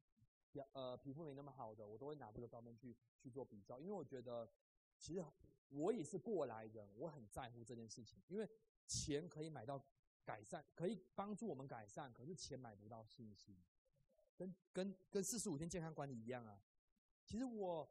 [0.73, 4.51] 呃，皮肤没那么好的，我都会拿这个照片去去做比较，因为我觉得
[4.99, 5.23] 其实
[5.71, 8.21] 我也是过来人，我很在乎这件事情。
[8.27, 8.47] 因为
[8.85, 9.83] 钱可以买到
[10.23, 13.57] 改善，可以帮助我们改善，可是钱买不到信心，
[14.35, 16.61] 跟跟跟四十五天健康管理一样啊。
[17.25, 17.89] 其实我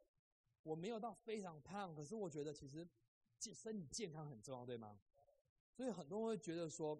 [0.63, 2.87] 我没有到非常胖，可是我觉得其实
[3.37, 4.99] 健身体健康很重要，对吗？
[5.71, 6.99] 所以很多人会觉得说。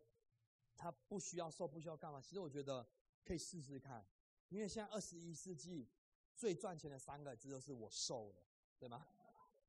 [0.74, 2.20] 他不需要瘦，不需要干嘛？
[2.20, 2.88] 其实我觉得
[3.24, 4.04] 可以试试看，
[4.50, 5.88] 因为现在二十一世纪
[6.34, 8.42] 最赚钱的三个字就是“我瘦了”，
[8.80, 9.06] 对吗？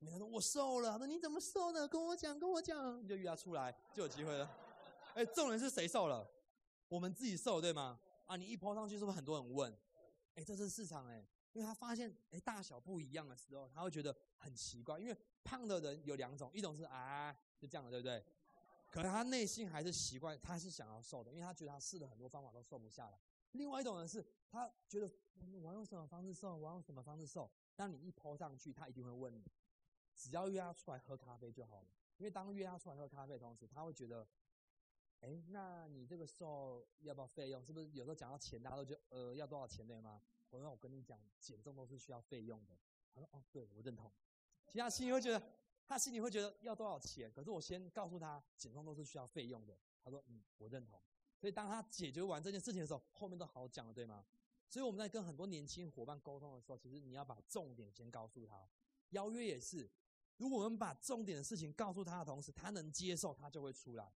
[0.02, 1.86] 每个人说我瘦了，他说你怎么瘦的？
[1.86, 4.50] 跟我讲，跟我讲，你就约他出来就有机会了。
[5.14, 6.28] 哎，重点是谁瘦了？
[6.88, 8.00] 我们自己瘦，对吗？
[8.26, 9.72] 啊，你一抛上去，是不是很多人问？
[10.34, 18.24] 哎，这是市场哎，因为他发现哎大小不一样的时候，他会觉得很奇怪，因为胖的人有两种，一种是啊就这样的，对不对？
[18.90, 23.20] 可是他内心还是习惯，他是想要瘦的，因为他觉得他试了很多方法都瘦不下来。
[23.52, 25.08] 另外一种人是，他觉得
[25.62, 27.48] 我用什么方式瘦，我用什么方式瘦。
[27.76, 29.44] 当你一抛上去，他一定会问你，
[30.30, 31.88] 只要约他出来喝咖啡就好了。
[32.18, 34.26] 因为当约他出来喝咖啡的同时，他会觉得，
[35.20, 37.64] 哎，那你这个时候要不要费用？
[37.64, 40.22] 是不是有时候讲到钱，大家都觉得呃要多少钱对吗？
[40.50, 42.78] 我说我跟你讲，减重都是需要费用的。
[43.14, 44.12] 他说哦，对我认同。
[44.68, 45.42] 其他心里会觉得。
[45.84, 47.30] 他心里会觉得要多少钱？
[47.32, 49.76] 可是我先告诉他，减重都是需要费用的。
[50.02, 50.98] 他说：“嗯，我认同。”
[51.38, 54.24] 所以当他解决完这件事情的时候，后面都好讲了，对吗？
[54.70, 58.66] 所以我们在跟很多年轻伙伴沟通的时候，其实你要把重点先告诉他。
[59.10, 59.90] 邀约也是，
[60.36, 64.12] 如果我们把重点的事情告诉他的同时，他能接受，他就会出来。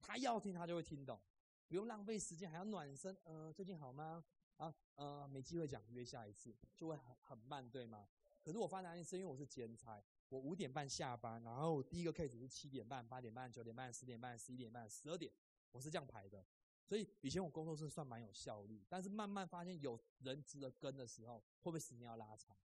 [0.00, 1.20] 他要听，他就会听懂，
[1.66, 3.16] 不用浪费时间，还要暖身。
[3.24, 4.24] 呃，最近好吗？
[4.56, 8.08] 啊，呃，没机会讲，约下一次，就会很很慢，对吗？
[8.42, 15.32] 可是我发现是因为我是兼差，我五点半下班，然后第一个 case 是七点半、八点半、九点半、十点半、十一点半、十二点，
[15.72, 16.44] 我是这样排的。
[16.84, 22.56] 所以以前我工作是算蛮有效率，但是慢慢发现有人值得跟的时候，会不会时间要拉长？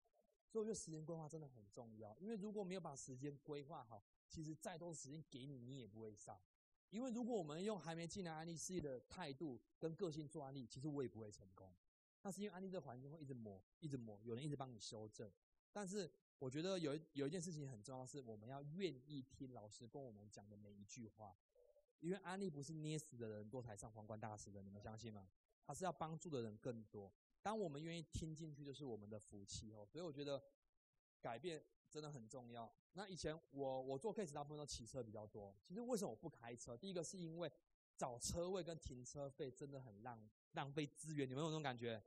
[0.53, 6.39] 所以我觉得时间规划真的很重要，因为如果没有把时间规划好，其实再多的时间给你，你也不会上。
[6.91, 11.75] 因为如果我们用还没进来安利事业的态度跟个性做安利，其实我也不会成功。
[12.21, 15.33] 那是因为安利这个环境会一直磨，一直磨，有人一直帮你修正。
[15.73, 21.35] 但是我觉得有有一件事情很重要，是我们要愿意听老师跟我们讲的每一句话。
[22.01, 25.31] 因为安利不是捏死的人多才上皇冠大使的，你们相信吗？
[25.65, 27.11] 他是要帮助的人更多。
[27.43, 29.85] 当我们愿意听进去，就是我们的福气哦。
[29.85, 30.43] 所以我觉得
[31.21, 32.73] 改变真的很重要。
[32.93, 35.55] 那以前我我做 case 大部分都骑车比较多。
[35.63, 36.77] 其实为什么我不开车？
[36.77, 37.51] 第一个是因为
[37.97, 41.29] 找车位跟停车费真的很浪浪费资源。
[41.29, 42.03] 你们有那种感觉？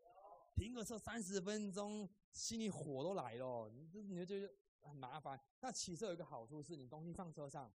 [0.56, 3.70] 停个车三十分钟，心里火都来了。
[3.70, 5.38] 你你就觉得很麻烦。
[5.60, 7.70] 那骑车有一个好处是，你东西放车上，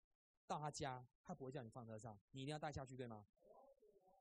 [0.47, 3.27] 到他家他不会叫你放车上，你一定要带下去，对吗？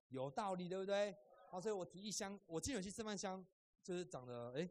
[0.09, 1.15] 有道理，对不对？
[1.49, 3.45] 好，所以我提一箱，我进有去示范箱，
[3.83, 4.69] 就是长得哎，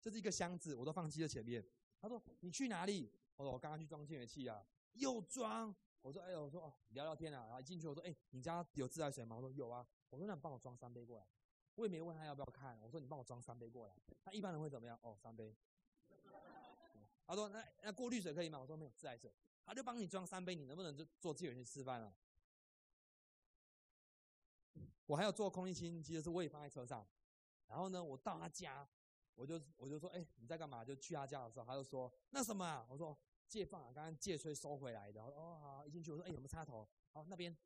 [0.00, 1.64] 就是一个箱子，我都放机在前面。
[2.00, 3.10] 他说你去哪里？
[3.36, 4.64] 我说我刚刚去装净水器啊，
[4.94, 5.74] 又装。
[6.02, 7.46] 我说哎呦，我说哦，聊聊天啊。
[7.46, 9.36] 然后进去我说哎，你家有自来水吗？
[9.36, 9.86] 我说有啊。
[10.10, 11.26] 我说那你帮我装三杯过来。
[11.74, 13.94] 我也没问他要不要看，我说你帮我装三杯过来。
[14.24, 14.98] 那一般人会怎么样？
[15.02, 15.54] 哦，三杯。
[17.26, 18.58] 他说那那过滤水可以吗？
[18.58, 19.32] 我说没有自来水。
[19.64, 22.12] 他就帮你装三杯，你能不能就做自己去示范了？
[25.08, 27.04] 我还有做空气清新机的时候，我也放在车上。
[27.66, 28.86] 然后呢，我到他家，
[29.34, 30.84] 我就我就说，哎，你在干嘛？
[30.84, 32.86] 就去他家的时候，他就说那什么啊？
[32.90, 35.22] 我说借放啊，刚刚借吹收回来的。
[35.22, 36.86] 哦好，一进去我说，哎，有没有插头？
[37.10, 37.56] 好，那边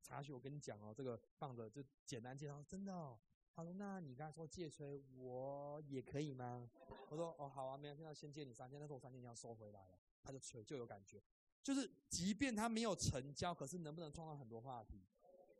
[0.00, 0.32] 插去。
[0.32, 3.18] 我跟你讲哦，这个放着就简单介绍，真的哦。
[3.56, 6.68] 他说：“那你刚才说借吹，我也可以吗？”
[7.08, 11.22] 我说：“哦，好啊，没有，现在先借你三千，但是我三千你要收回来了。”他就吹，就有感觉，
[11.62, 15.06] 就是即便他没有成交，可是能不能创造很多话题？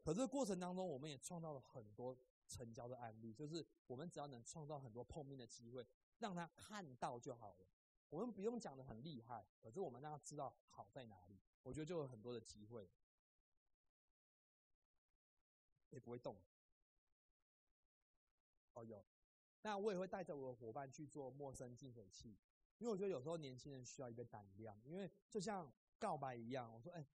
[0.04, 2.14] 可这个过程当中，我们也创造了很多
[2.46, 5.86] 成交的案例，就是我们只要能创造很多碰面的机会，
[6.18, 7.66] 让他看到就好了。
[8.10, 12.86] 我们不用讲的很厉害，可是我们让他知道好在哪里，我觉得就有很多的机会。
[15.88, 16.36] 也不会动。
[18.74, 19.02] 哦，有，
[19.62, 22.36] 那我也会带着我的伙伴去做陌生净水器，
[22.78, 27.06] 因为我觉得有时候年轻人需要一个胆量，因为就像告白一样，我说，哎，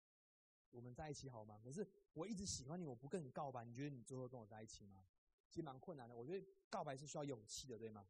[0.71, 1.61] 我们在一起好吗？
[1.63, 5.07] 可是我一直喜欢你，我不跟你告白，你觉得你最后跟我在一起吗？
[5.49, 6.15] 其实蛮困难的。
[6.15, 8.07] 我觉得告白是需要勇气的，对吗？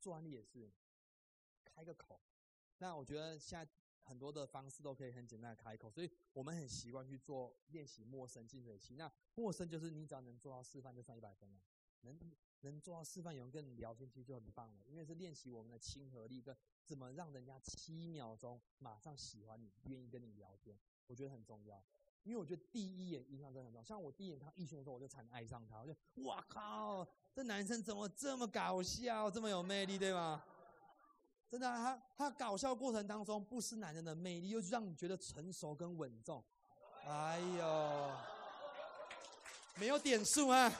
[0.00, 0.72] 做案例也是，
[1.64, 2.20] 开个口。
[2.78, 3.68] 那我觉得现在
[4.00, 8.94] 很多的方式都可以很简单的开口，所以我们很习惯去做练习陌生净水器。
[8.94, 11.60] 那陌生就是你只要能做到示范，就算一百分了。
[12.02, 12.16] 能
[12.60, 20.78] 能做到示范有人跟你聊天，其实就很棒了，因为是练习我们的亲和力跟怎么让人家七秒钟马上喜欢你，愿意跟你聊天，
[21.08, 21.82] 我觉得很重要。
[22.22, 23.84] 因为我觉得第一眼印象真的很重要。
[23.84, 30.44] 像我第一眼看艺轩的时候，我就惨爱上他，我就哇靠，这男生怎么这么搞笑，这么有魅力，对吗？
[31.50, 36.44] 真的，他他搞笑过程当中不失男人的魅力，又让你觉得成熟跟稳重。
[37.06, 38.10] 哎呦，
[39.76, 40.70] 没有点数啊！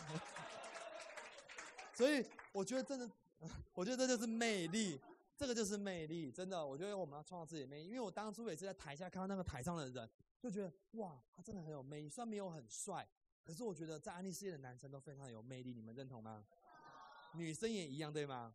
[1.95, 2.22] 所以
[2.53, 3.11] 我觉得真的，
[3.72, 5.01] 我觉得这就是魅力，
[5.39, 6.66] 这个就是魅力，真的。
[6.66, 10.11] 我觉得我们要创造自己的魅力，因为我当初也是在台下看到那个台上的人，
[10.41, 12.09] 就觉得哇，他真的很有魅力。
[12.09, 13.09] 虽然没有很帅，
[13.45, 16.45] 可是我觉得在安利世界的男生都非常有魅力，你们认同吗？
[17.34, 18.53] 女生也一样，对吗？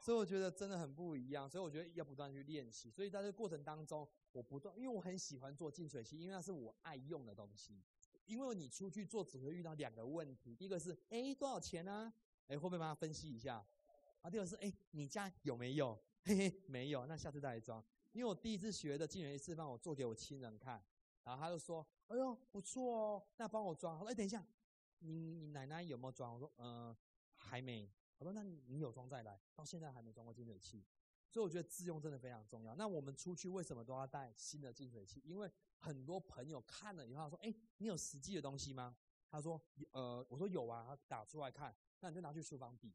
[0.00, 1.48] 所以我觉得真的很不一样。
[1.48, 2.90] 所以我觉得要不断去练习。
[2.90, 7.80] 所以在这个过程当中，我不断，因为我很喜欢做净水器，因为那是我爱用的东西。
[8.24, 12.12] 因为你出去做只会遇到两个问题，第一个是哎多少钱呢？
[12.48, 13.64] 哎，会不会帮他分析一下？
[14.22, 15.96] 啊，第二个是，哎，你家有没有？
[16.26, 17.80] 嘿嘿，没有，那下次再来装。
[18.10, 20.82] 因为我第一次学的进园示范，我做给我亲人看，
[21.22, 24.04] 然后他就说，哎呦，不错哦，那帮我装。
[24.04, 24.44] 哎，等一下，
[24.98, 26.34] 你你奶奶有没有装？
[26.34, 26.96] 我说，嗯，
[27.36, 27.88] 还没。
[28.18, 30.84] 我说，那你你有装再来，到现在还没装过净水器。
[31.30, 32.74] 所以我觉得自用真的非常重要。
[32.74, 35.22] 那我们出去为什么都要带新的净水器？
[35.24, 35.48] 因为
[35.78, 38.96] 很多朋友看了以后说，哎，你有实际的东西吗？
[39.30, 39.62] 他说，
[39.92, 41.72] 呃，我说有啊，他打出来看。
[42.00, 42.92] 那你就拿去书房比，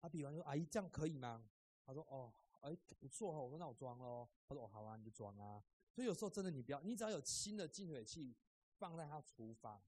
[0.00, 1.44] 他比完说：“阿姨，这样可以吗？”
[1.84, 2.32] 他说：“哦，
[2.62, 8.34] 哎，不错哦。”我说：“那我装喽。”他说：“哦，好啊，你就装啊。”所以有时候真的你不要，你只要有新的净水器
[8.78, 9.80] 放在他厨房，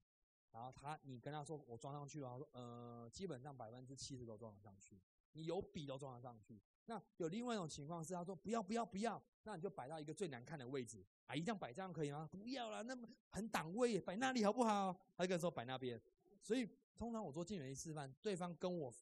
[0.51, 5.01] 然后他你跟他说：“我装上去了。”他说：“呃，基本上百分之七十都装得上去，
[5.33, 11.03] 你有笔都装得上去。”那有另外一种情况是，他说不要不要不要，那你就摆到一个最难看的位置。
[11.25, 12.29] 阿姨这样摆这样可以吗？
[12.31, 14.95] 不要了，那么很挡位，摆那里好不好？
[15.17, 15.99] 他就跟说摆那边。
[16.43, 18.93] 所以通常我做净水器示范，对方跟我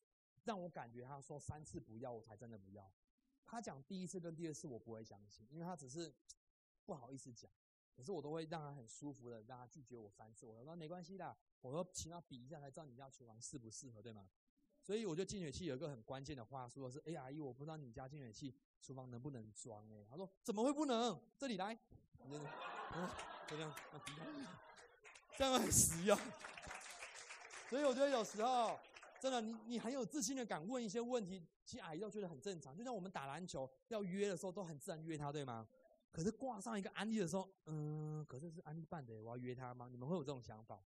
[0.46, 2.90] 让我感觉他说三次不要，我才真的不要。
[3.54, 6.12] 他讲第一次跟第二次我不会相信，因为他只是
[6.86, 7.50] 不好意思讲。
[7.96, 10.48] 可是我都会让他很舒服的让他拒绝我三次。
[10.48, 14.28] 我说没关系的，我说起码比一下才知道你家厨房适不适合，对吗？
[14.82, 19.88] 所以我觉得净水器有一个很关键的话说的是：哎，阿姨，我不知道你家净水器厨房能不能装？
[19.92, 21.22] 哎，他说怎么会不能？
[21.38, 21.76] 这里来，
[22.18, 22.40] 就
[23.48, 23.76] 这样，
[25.38, 26.18] 这样很实用。
[27.70, 28.80] 所以我觉得有时候
[29.24, 32.76] 真的，你你很有自信的敢问一些问题，其实阿姨都觉得很正常。
[32.76, 35.66] 就像我们打篮球要约的时候，都很自然约他，对吗？
[36.12, 39.88] 可是挂上一个安利的时候，嗯，可是是安利办的，我要约他吗？
[39.90, 40.84] 你们会有这种想法？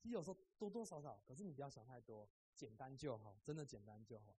[0.00, 4.36] 其实有时候多多少少，可是你不要想太多，简单就好，真的简单就好。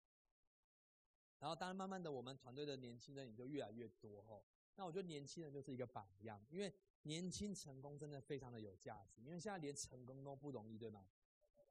[1.40, 4.44] 然后，当然慢慢的，我们团队的年轻人也就越来越多吼。
[4.76, 6.74] 那我觉得年轻人就是一个榜样，因为
[7.04, 11.06] 年轻成功真的非常的有价值，因为现在连成功都不容易，对吗？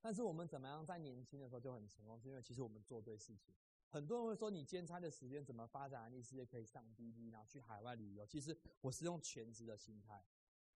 [0.07, 2.17] 但是我们怎么样在年轻的时候就很成功？
[2.21, 3.53] 是因为其实我们做对事情。
[3.89, 6.01] 很多人会说你兼差的时间怎么发展？
[6.01, 8.25] 安利事业可以上滴滴，然后去海外旅游。
[8.25, 10.25] 其实我是用全职的心态，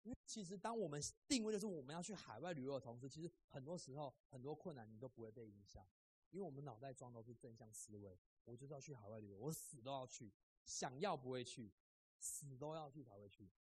[0.04, 5.86] 因为其实当我们定位的是我们要去海外旅游的同时，其实很多时候很多困难你都不会被影响，
[6.30, 8.18] 因为我们脑袋装都是正向思维。
[8.46, 10.32] 我就是要去海外旅游，我死都要去，
[10.64, 11.74] 想要不会去，
[12.18, 13.52] 死都要去才会去。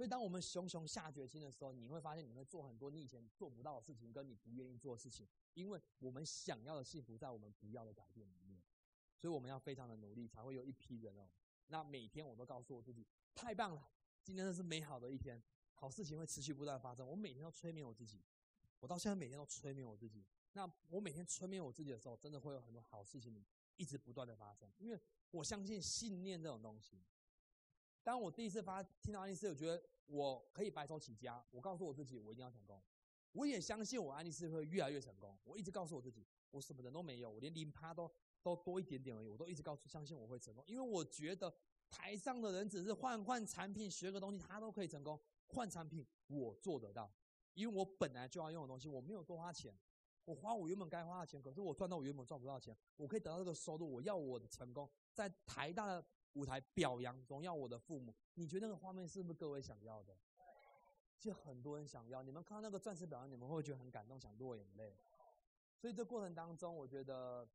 [0.00, 8.62] 所以当我们熊熊下决心的时候，你会发现你会做很多你以前做不到的事情，跟你不愿意做的事情，因为我们想要的幸福在我们不要的改变里面。
[9.18, 11.28] 所以我们要非常的努力，才会有一批人哦。
[11.66, 13.90] 那每天我都告诉我自己，太棒了，
[14.24, 15.42] 今天真是美好的一天，
[15.74, 17.06] 好事情会持续不断发生。
[17.06, 18.22] 我每天都催眠我自己，
[18.78, 20.24] 我到现在每天都催眠我自己。
[20.54, 23.44] 那我每天催眠我自己的时候，真的会有很多好事情
[23.76, 24.98] 一直不断的发生，因为
[25.30, 27.04] 我相信信念这种东西。
[28.10, 31.40] 当我第一次发听到安利斯，我觉得我可以白手起家。
[31.52, 32.82] 我告诉我自己，我一定要成功。
[33.30, 35.38] 我也相信我安利斯会越来越成功。
[35.44, 38.10] 我一直告诉我自己，我什么人都没有，我连零趴都。
[38.42, 41.54] 都多一点点而已，我都一直告诉相信我会成功，因为我觉得
[41.90, 45.20] 台上的人只是换换产品学个东西，他都可以成功。
[45.48, 47.12] 换产品我做得到，
[47.52, 49.78] 因为我本来就要用的东西，我没有多花钱，
[50.24, 53.92] 我花我原本该花的钱，可是我赚到我原本赚不到钱，我可以得到这个收入。
[53.92, 56.02] 我要我的成功在台大的
[56.34, 60.16] 舞台表扬荣耀我的父母，你觉得那个画面是不是各位想要的？
[61.18, 64.96] 就很多人想要，你们看到那个钻石表扬，你们会觉得很感动，想落眼泪。
[65.76, 67.48] 所以这过程当中，我觉得。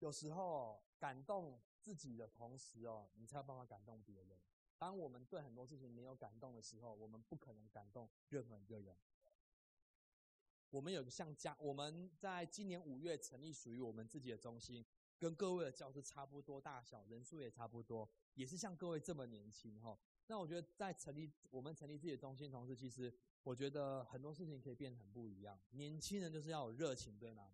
[0.00, 4.38] 有时候感动自己的同时哦，你才有办法感动别人。
[4.78, 8.96] 当我们对很多事情没有感动的时候，我们不可能感动任何一个人。
[10.70, 14.86] 我们有个像家，我们在今年五月成立属于我们自己的中心，
[15.18, 19.98] 跟各位的教室差不多大小，人数也差不多，也是像各位这么年轻哈。
[20.26, 23.12] 那我觉得在成立我们成立自己的中心同时，其实
[23.42, 25.58] 我觉得很多事情可以变得很不一样。
[25.70, 27.50] 年轻人就是要有热情，对吗？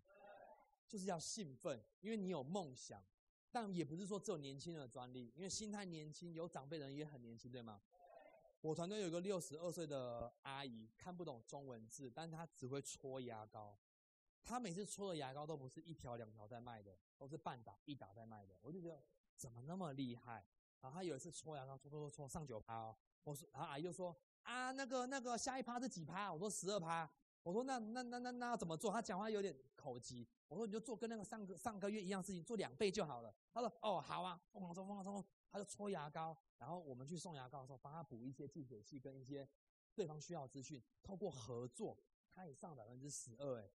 [0.87, 3.03] 就是要兴奋，因为你有梦想，
[3.51, 7.81] 但也不是说只有年轻人的专利，因为心态年轻，有长辈人也很年轻，对吗？
[8.61, 13.77] 我团队有个六十二岁的阿姨，看不懂中文字，但是她只会搓牙膏，
[14.45, 19.03] 他每次搓的牙膏都不是一条两条在卖的，都是半打一打在卖的，我就觉得
[19.35, 20.45] 怎么那么厉害？
[20.81, 26.31] 然后他有一次搓牙膏，搓搓搓上九趴哦，我说，然后阿姨就说啊，那个那个下一趴是几趴？
[26.31, 27.09] 我说十二趴。
[27.41, 28.91] 我说那那那那那要怎么做？
[28.91, 30.27] 他讲话有点口急。
[30.47, 33.31] 我说你就做跟那个上个上个月一样事情，做两倍就好了。
[33.53, 36.35] 他说哦好啊，疯狂冲疯狂冲，他就搓牙膏。
[36.57, 39.47] 然后我们去送牙膏的时候，帮他补一些净水器跟一些
[39.93, 40.81] 对方需要资讯。
[41.03, 41.95] 透过合作，
[42.33, 43.59] 他也上百分之十二。
[43.59, 43.69] 哎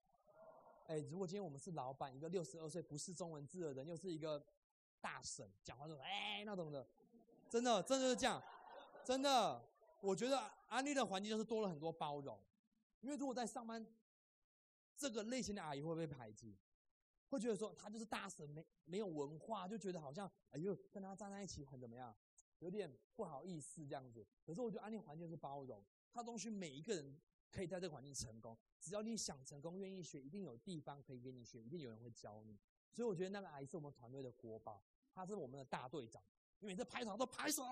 [0.89, 4.43] 哎，如果今天我们是老板，一个六十二岁不是中文字的人，又是一个
[5.03, 6.89] 大婶，讲话就哎那种的，
[7.51, 8.43] 真的真的是这样，
[9.05, 9.62] 真的。
[10.01, 12.41] 我觉得安利的环境就是多了很多包容。
[13.01, 13.84] 因为如果在上班，
[14.97, 16.57] 这个类型的阿姨会被排挤，
[17.28, 22.14] 会觉得说她就是大神，没没有文化，就觉得好像哎呦跟她站在一起很怎么样，
[22.61, 24.26] 有点不好意思这样子。
[24.47, 27.20] 可是我觉得安利环境是包容，它容许每一个人
[27.51, 28.57] 可以在这个环境成功。
[28.81, 32.59] 只要你想成功，愿意学，一定有地方可以给你学，一定有人会教你。
[32.93, 34.83] 所以我觉得那个阿姨是我们团队的国宝，
[35.15, 36.23] 她是我们的大队长，
[36.61, 37.63] 因为这拍手都拍手，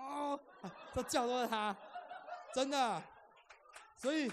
[0.93, 1.77] 都叫到他，
[2.53, 3.03] 真的，
[3.95, 4.31] 所以。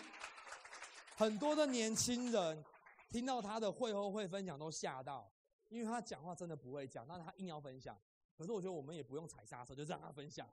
[1.17, 2.65] 很多的年轻人
[3.09, 5.31] 听到他的会后会分享都吓到，
[5.69, 7.97] 因为他讲话真的不会讲，但是他硬要分享。
[8.37, 10.45] 可是我觉得我们也不用踩刹车，就让他分享，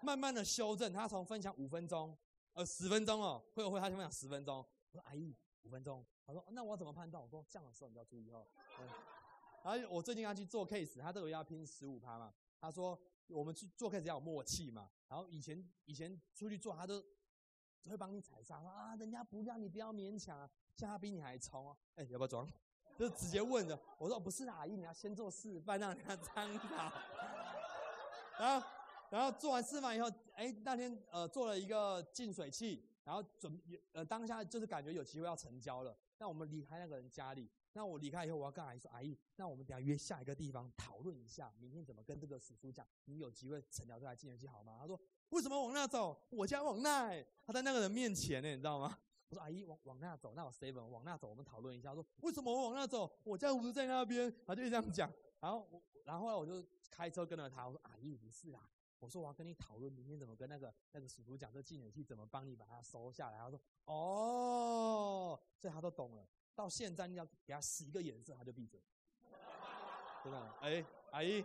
[0.00, 0.92] 慢慢的修正。
[0.92, 2.16] 他从分享五分钟，
[2.58, 4.56] 呃，十分钟哦，会后会他先分享十分钟。
[4.90, 5.32] 我说阿姨，
[5.62, 6.04] 五分钟。
[6.26, 7.22] 他说那我怎么判断？
[7.22, 8.44] 我说这样的时候你要注意哦。
[9.62, 17.00] 然后我最近要去做 case，他这个要拼十五趴嘛，他说我们去做 case 要有默契嘛，然后以前以前出去做他都
[17.88, 22.44] 会帮你踩刹，说啊人家不要你不要勉强啊，现在他比你还冲啊，哎要不要装？
[22.98, 26.92] 就直接问的，我说不是阿姨，你要先做示范让人家参考，
[28.36, 28.68] 然后
[29.10, 33.60] 然后做完示范以后，哎那天呃做了一个净水器，然后准
[33.92, 37.48] 呃当下就是感觉有机会要成交了，那我们离开那个人家里。
[37.74, 42.84] 那我离开以后，我要跟阿姨说：“阿姨，那我们等下约下一个地方讨论一下，明天怎么跟这个叔叔讲？
[43.04, 44.98] 你有机会成交这台净水器好吗？”他说
[45.30, 46.18] ：“为什么往那走？
[46.30, 48.98] 我家往那。”他在那个人面前呢，你知道吗？
[49.28, 53.08] 我说：“阿姨，往往那走，那我 seven，往那走，我们讨论一下。”说：“为什么我往那走？
[53.22, 55.08] 我家不是在那边。”他就这样讲。
[55.38, 55.68] 然后，
[56.04, 57.66] 然后后来我就开车跟着他。
[57.66, 58.68] 我说：“阿姨，不是啊，
[58.98, 68.82] 我说我要跟你讨论明天怎么跟那个那个叔叔讲，这净水器怎么帮你把它收下来。”他说：“哦，所以他都懂了。”到现在你要给他使一个眼色，他就闭嘴。
[70.24, 71.44] 真的，哎，阿姨，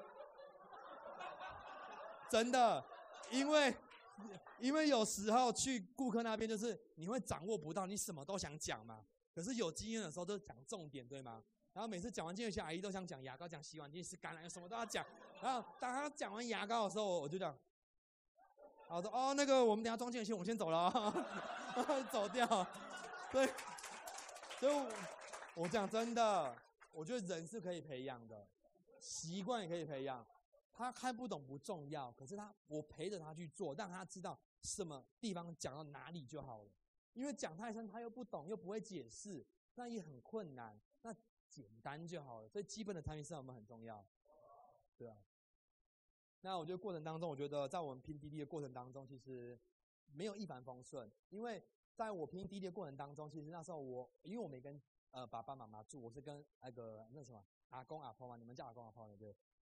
[2.29, 2.83] 真的，
[3.29, 3.75] 因为
[4.59, 9.05] 因为有时候去顾客那边，就是你会掌握不到，你什么都想讲嘛。
[9.31, 11.43] 可是有经验的时候，都讲重点，对吗？
[11.73, 15.05] 然后每次讲完这些，阿姨都想讲牙膏，讲洗碗巾，是橄榄，什么都要讲。
[15.43, 17.53] 然后当他讲完牙膏的时候，我就讲，
[18.87, 20.89] 我说哦，那个我们等下装进去，我先走了，
[22.09, 22.47] 走掉，
[23.29, 23.45] 对。
[24.57, 24.87] 所以，
[25.53, 26.55] 我讲真的，
[26.93, 28.47] 我觉得人是可以培养的，
[29.01, 30.25] 习惯也可以培养。
[30.71, 36.69] 他看不懂不重要，可是他我陪着他去做，让他知道什么地方讲到哪里就好了。
[37.11, 40.79] 因为讲太深，他又不懂，又不会解释，那也很困难。
[41.01, 41.13] 那
[41.49, 42.47] 简单就好了。
[42.47, 44.03] 所以基本的产品是我们很重要，
[44.97, 45.17] 对啊。
[46.43, 49.59] 那我觉得过程当中，我觉得在我们拼滴滴的过程当中，其实
[50.13, 51.61] 没有一帆风顺，因为。
[51.95, 54.81] 在我拼滴滴的过程当中，其实那时候我因为我没跟
[55.11, 59.27] 呃爸爸妈妈住，我是跟那个那什么阿公阿婆嘛，你们叫阿公阿婆对不对？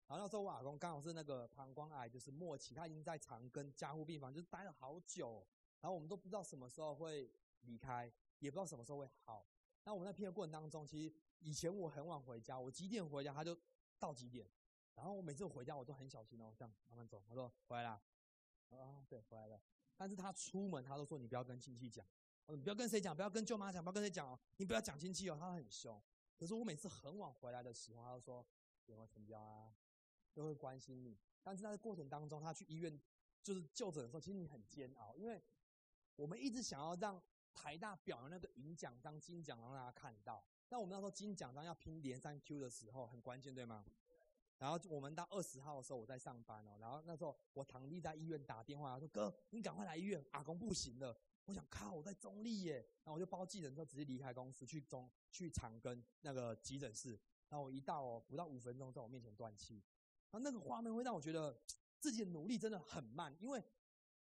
[0.07, 5.45] 然后那时候我阿公刚好是那个膀胱癌就是末期，他已经在长庚加护病房就是待了好久，
[5.81, 7.29] 然后我们都不知道什么时候会
[7.63, 8.09] 离开，
[8.39, 9.45] 也不知道什么时候会好。
[9.83, 13.53] 那我们在拼的过程当中，其实以前我很晚回家，我几点回家他就
[13.99, 14.49] 到几点，
[14.95, 18.01] 然后我每次回家我都很小心哦，这样慢慢走，我说回来啦，
[18.69, 19.61] 啊对回来了。
[19.95, 22.05] 但是他出门，他都说你不要跟亲戚讲，
[22.47, 26.01] 你不要跟谁讲，不要跟舅妈讲，不要跟谁讲哦，你不要讲亲戚哦，他很凶。
[26.35, 28.45] 可是我每次很晚回来的时候，他就说
[28.85, 29.73] 有没有成交啊，
[30.33, 31.17] 都会关心你。
[31.41, 32.99] 但是在过程当中，他去医院
[33.41, 35.41] 就是就诊的时候，其实你很煎熬，因为
[36.15, 37.21] 我们一直想要让
[37.53, 40.43] 台大表扬那个银奖章、金奖章让大家看到。
[40.69, 43.85] 那我们那时候金奖章要拼连三 Q 的时候，很关键，对吗？
[44.63, 46.77] 然后我们到二十号的时候，我在上班哦。
[46.79, 52.75] 然后那时候我堂弟在医院打电话说：“哥，你赶快来医院，阿公不行了。”我想靠，我在中立耶。
[53.03, 57.09] 然后我就包计程车直接离开公司去中去长庚那个急诊室。
[57.49, 59.83] 然后我一到哦，不到五分钟，在我面前断气。
[60.31, 61.59] 然后那个画面会让我觉得
[61.99, 63.61] 自己的努力真的很慢，因为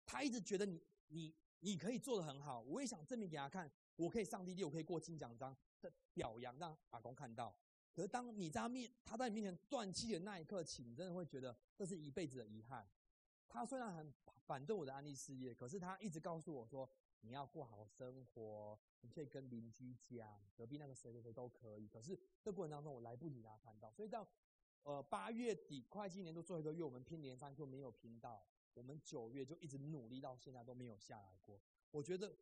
[0.05, 2.59] 他一直觉得你你你可以做的很好。
[2.59, 7.55] 我也想证明给他看，我可以上滴滴，我可以过金奖章的表扬，让阿公看到。
[7.93, 12.87] 可是当你在他面，他在你面前断气的那一刻起，你真的会觉得这是一辈子的遗憾。
[13.47, 14.11] 他虽然很
[14.47, 16.89] 反对我的安利事业，可是他一直告诉我说
[17.21, 24.27] ：“你要过好生活，你可以跟邻居讲，隔壁那个谁谁谁都可以。”可是这过程当中，我来不及跟他看到，所以到
[24.81, 31.61] 呃八月底，会计年度最后一个月，我们拼连三 Q 没有拼到，我们九月就一直努力到现在都没有下来过。
[31.91, 32.33] 我觉得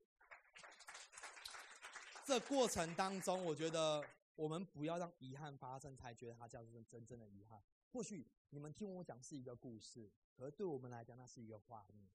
[2.23, 4.01] 这过程当中，我觉得。
[4.35, 7.61] 我们不要让遗憾发生，才觉得它叫做真正的遗憾。
[7.91, 12.09] 或许你们听我讲是一个故事，可是对我们来讲，那是一个画面。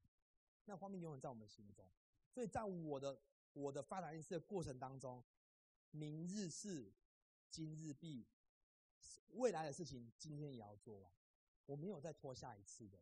[0.65, 1.89] 那画面永远在我们心中。
[2.33, 3.21] 所以在我的
[3.53, 5.23] 我的发展意识的过程当中，
[5.91, 6.93] 明日事
[7.51, 8.27] 今日毕，
[9.29, 11.13] 未来的事情今天也要做完。
[11.67, 12.99] 我没有再拖下一次的，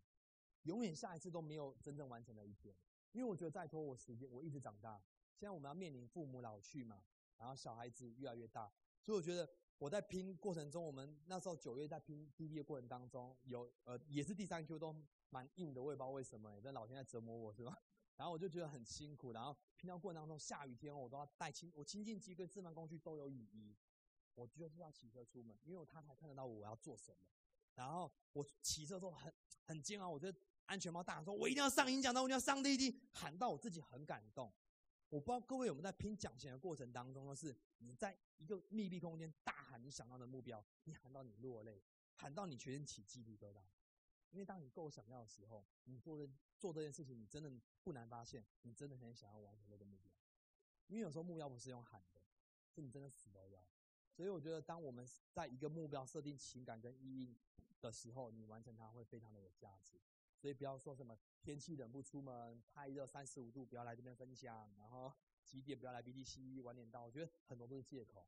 [0.62, 2.74] 永远下一次都没有真正完成的一天。
[3.12, 5.00] 因为我觉得再拖我时间，我一直长大。
[5.36, 7.04] 现在我们要面临父母老去嘛，
[7.38, 8.72] 然后小孩子越来越大。
[9.04, 14.96] 所以我觉得我在拼过程中，我们那时候九月在拼滴滴的过程当中，有呃也是第三 Q 都
[15.28, 17.78] 蛮硬的，我也不知道为什么，这老天在折磨我是吧？
[18.16, 23.76] 然后我就觉得很辛苦，然后拼到过程当中下雨天我都要带清我清净机跟自慢工具都有雨衣，
[24.34, 27.18] 我就是要骑车出门，因为他才看得到我要做什么。
[27.74, 30.32] 然后我骑车的时候很很煎熬，我就
[30.66, 34.50] 安全帽大喊说：“我一定要上音响的，我一定要上滴滴，喊到我自己很感动。
[35.08, 41.82] 我不知道各位有没有在拼奖钱的过程当中，是你在一个密闭空间大喊你想要的目标，你喊到你落泪，
[42.14, 43.60] 喊到你全身起鸡皮疙瘩。
[44.30, 46.28] 因为当你够想要的时候，你做的
[46.58, 47.52] 做这件事情，你真的
[47.84, 50.12] 不难发现，你真的很想要完成这个目标。
[50.88, 52.20] 因为有时候目标不是用喊的，
[52.74, 53.64] 是你真的死都要。
[54.10, 57.36] 所以我觉得，当我们在一个目标设定情感跟意义
[57.80, 60.00] 的时候，你完成它会非常的有价值。
[60.44, 65.10] 所以不要说什么天气冷不出门，太热三十五度不要来这边分享，然后
[65.42, 68.26] 几点不要来 BDC，晚点到，我觉得很多都是借口。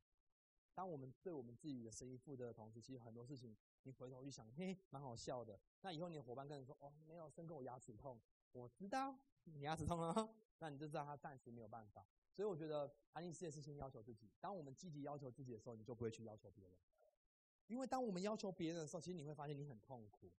[0.72, 5.60] 当我们对我们自己的生意负责的同时，其实很多事情你回头去想，嘿，蛮好笑的。
[5.82, 8.18] 那以后你的伙伴跟你说，哦，没有，生跟我牙齿痛，
[8.52, 9.14] 我知道
[9.44, 12.06] 你牙齿痛了，那你就知道他暂时没有办法。
[12.32, 14.32] 所以我觉得安利事业是先要求自己。
[14.40, 16.78] 当我们积极要求自己的时候，你就不会去要求别人。
[17.66, 20.32] 因为当我们要求别人的时候，其实你会发现你很痛苦。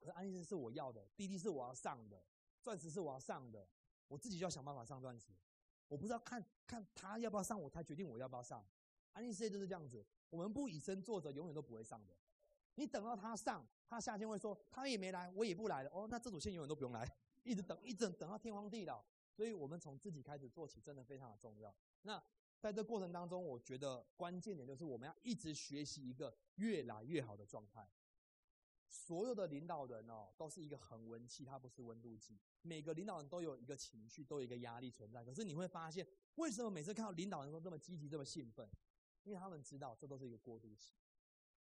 [0.00, 2.24] 可是安利事是我要的，滴滴是我要上的，
[2.62, 3.68] 钻石是我要上的，
[4.08, 5.30] 我自己就要想办法上钻石。
[5.88, 8.64] 我不知道看看他要不要上，我才决定我要不要上。
[9.12, 12.16] 安利事业就是这样子，我们不以身作则，永远都不会上的。
[12.76, 15.90] 你等到他上，他下线会说他也没来，我也不来了。
[15.92, 17.06] 哦，那这组线永远都不用来，
[17.42, 19.04] 一直等，一直等到天荒地老。
[19.32, 21.74] 所以我们从自己开始做起，真的非常的重要。
[22.02, 22.22] 那
[22.58, 27.88] 在这过程当中，我觉得关键点就是我们要一直学习一个越来越好的状态。
[28.90, 32.38] 所有的领导人哦，都是一个恒温器，它不是温度计。
[32.60, 35.24] 每个领导人都有一个情绪，都有一个压力存在。
[35.24, 38.68] 可是你会发现，为什么每次看到领导人都这么积极、这么兴奋？
[39.22, 40.96] 因为他们知道这都是一个过渡期，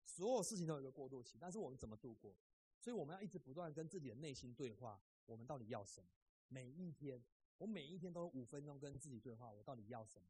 [0.04, 1.38] 所有事情都有一个过渡期。
[1.40, 2.36] 但是我们怎么度过？
[2.80, 6.08] 所以我们要一直不断跟自己的内心对话：我们到底要什么？
[6.48, 7.24] 每一天。
[7.58, 10.28] 我每一天都有五分钟跟自己对话，我到底要什么？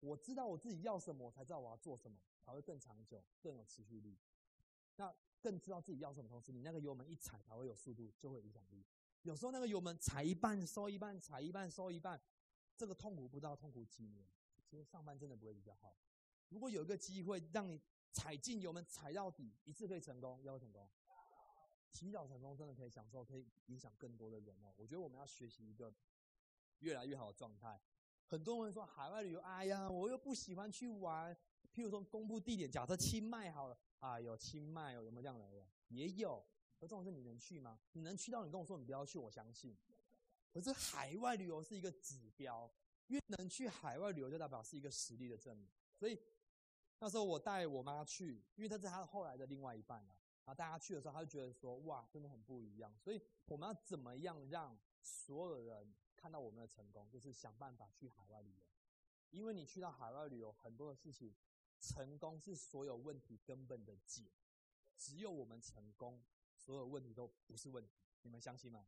[0.00, 4.18] 我知道我自己要什么，我才知道我要做什么，才会更长久、更有持续力。
[4.96, 8.84] 那更知道自己要什么同时，你那个油门一踩才会有速度，就会有影响力。
[9.22, 12.20] 有时候那个油门踩一半收一半，踩一半收一半，
[12.76, 14.26] 这个痛苦不知道痛苦几年。
[14.64, 15.96] 其实上班真的不会比较好。
[16.48, 17.80] 如果有一个机会让你
[18.12, 20.88] 踩进油门踩到底，一次可以成功，要成功。
[21.92, 24.74] 提早成功真的可以享受，可以影响更多的人哦。
[24.76, 25.92] 我觉得我们要学习一个
[26.80, 27.80] 越来越好的状态。
[28.26, 31.34] 很多人说海外旅游，哎呀，我又不喜欢去玩。
[31.72, 35.66] 譬如说公布地点，假设清迈好了，啊，有清迈哦，有没有这样的人？
[35.88, 36.44] 也有。
[36.78, 37.80] 可重点是你能去吗？
[37.92, 39.76] 你能去到，你跟我说你不要去，我相信。
[40.52, 42.70] 可是海外旅游是一个指标，
[43.06, 45.70] 因为能去海外旅游就代表是一个实力的证明。
[45.94, 46.20] 所以
[46.98, 50.16] 那时候我带我妈去，因为她是她后来的另外一半啊。
[50.44, 57.10] 然后大家去的时候，他就觉得说：“哇，真的很不一样。”所以我们要怎么样让所有人看到我们的成功？
[57.10, 58.62] 就是想办法去海外旅游，
[59.30, 61.34] 因为你去到海外旅游，很多的事情，
[61.86, 64.24] 成功是所有问题根本的解。
[64.96, 66.20] 只有我们成功，
[66.56, 67.92] 所有问题都不是问题。
[68.22, 68.86] 你们相信吗？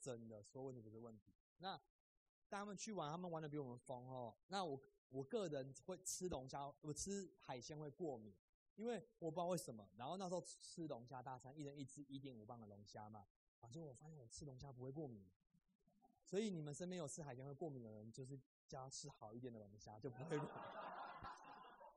[0.00, 1.34] 真的，所有问题不是问题。
[1.58, 1.76] 那
[2.48, 4.34] 带他们去玩，他们玩的比我们疯哦。
[4.48, 4.80] 那我
[5.10, 8.34] 我个人会吃龙虾，我吃海鲜会过敏。
[8.76, 13.26] 因为我不知道为什么，然后那时候吃龙虾大餐，一人一只一点五磅的龙虾嘛，
[13.58, 15.26] 反正我发现我吃龙虾不会过敏，
[16.22, 18.38] 所以你们身边有吃海鲜会过敏的人，就是
[18.68, 20.95] 加吃好一点的龙虾，就不会过敏。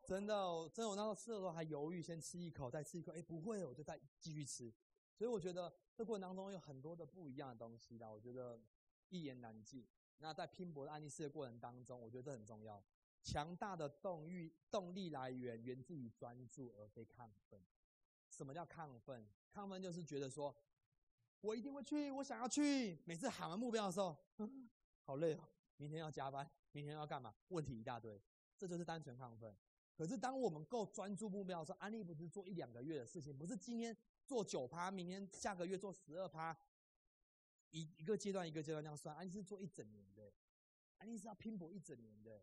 [0.10, 4.74] 真的，真的，我那时候吃的时候还犹豫，先吃一口，再吃一口，哎，不会，我就再继续吃。
[5.14, 8.60] 所以我觉得这过程当中有很多的不一样的东西啦，我觉得
[9.10, 9.88] 一言难尽。
[10.18, 12.84] 那在拼搏的安利事的过程当中，我觉得这很重要。
[13.22, 17.64] 强大的动欲动力来源源自于专注，而非亢奋。
[18.32, 19.30] 什么叫亢奋？
[19.54, 20.56] 亢奋就是觉得说，
[21.42, 22.98] 我一定会去，我想要去。
[23.06, 24.18] 每次喊完目标的时候，
[25.04, 25.44] 好累哦，
[25.78, 27.36] 明天要加班，明天要干嘛？
[27.50, 28.20] 问题一大堆，
[28.58, 29.56] 这就是单纯亢奋。
[30.00, 33.94] 可是当我们够专注目标的时候，安利不是做一两个月的事情，不是今天
[34.26, 36.58] 做九趴，明天下个月做十二趴，
[37.72, 40.32] 一一个阶段一个阶段这样算，安利是做一整年的，
[41.00, 42.42] 安利是要拼搏一整年的。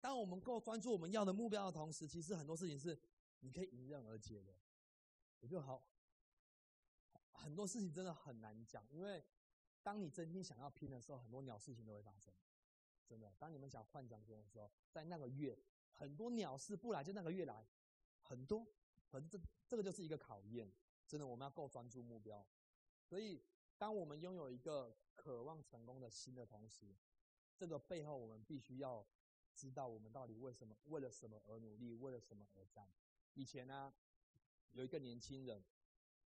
[0.00, 2.98] 当我们够专注我们要的目标的同时，其实很多事情是
[3.40, 4.54] 你可以迎刃而解的。
[5.40, 5.86] 我觉得好，
[7.32, 9.22] 很多事情真的很难讲，因为
[9.82, 12.32] 当你真心想要拼的时候，很多鸟事情都会发生。
[13.06, 15.58] 真的，当你们想换奖金的时候，在那个月，
[15.96, 17.66] 很多鸟事不来就那个月来，
[18.22, 18.66] 很多，
[19.10, 20.72] 可是这这个就是一个考验。
[21.06, 22.46] 真的，我们要够专注目标。
[23.02, 23.42] 所以，
[23.76, 26.94] 当我们拥有一个渴望成功的心的同时，
[27.56, 29.04] 这个背后我们必须要。
[29.54, 32.86] 知道我们到底为什么为了什么而努力，为了什么而战。
[33.32, 33.90] 以前呢，
[34.72, 35.64] 有一个年轻人，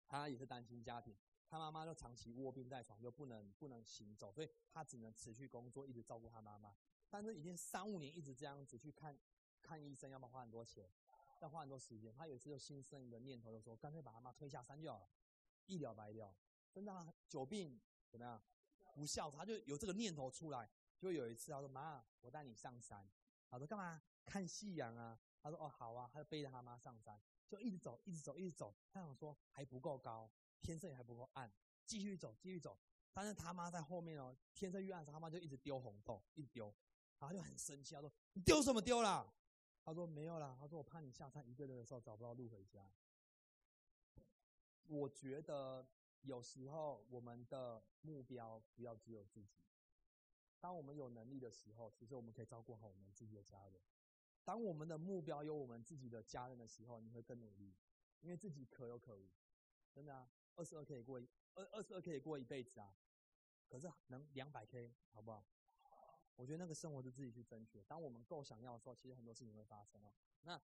[0.06, 1.16] 他也是单亲家庭，
[1.48, 6.76] 他妈妈就长期卧病在床，又不能不能行走，所以他只能持续工作，一直照顾他妈妈。
[7.10, 9.18] 但是已经三五年一直这样子去看
[9.64, 10.88] 看医生，要不要花很多钱，
[11.42, 12.14] 要花很多时间。
[12.14, 15.10] 他有一次就心生一个念头，就说干脆把他妈推下山就好了，
[15.66, 16.36] 一了百了。
[16.72, 18.42] 真的久病怎么样？
[18.94, 20.70] 不孝，他就有这个念头出来。
[21.00, 23.10] 就有一次，他说：“妈，我带你上山。”
[23.50, 24.02] 他说：“干嘛？
[24.24, 28.74] 看夕阳啊？”他说：“哦，好啊。”他就背着他妈上山，就一直走，一直走，一直走。
[28.92, 30.32] 他想说还不够高，
[30.62, 31.52] 天色也还不够暗，
[31.86, 32.78] 继续走，继续走。
[33.12, 36.74] 但是他妈在后面哦，天色越暗，他妈就一直丢红豆，一直丢。
[37.20, 39.26] 然后就很生气，他说：“你丢什么丢啦？
[39.84, 42.90] 他说没有啦，他说我怕你下山一个人的时候找不到路回家。
[44.88, 45.86] 我觉得
[46.22, 49.64] 有时候我们的目标不要只有自己。
[50.60, 53.82] 当我们有能力的时候，其实我们可以照顾好我们自己的家人。
[54.46, 57.74] 当我们的目标有我们自己的家人的时候，你会更努力，
[58.22, 59.30] 因为自己可有可无。
[59.94, 62.96] 真的啊，二十二可以过一二二十二可以过一辈子啊，
[63.68, 65.46] 可是能两百 K 好不好？
[66.36, 67.84] 我觉得那个生活是自己去争取。
[67.88, 70.12] 当我们够想要的时候，其实很多事情会发生哦。
[70.44, 70.60] 那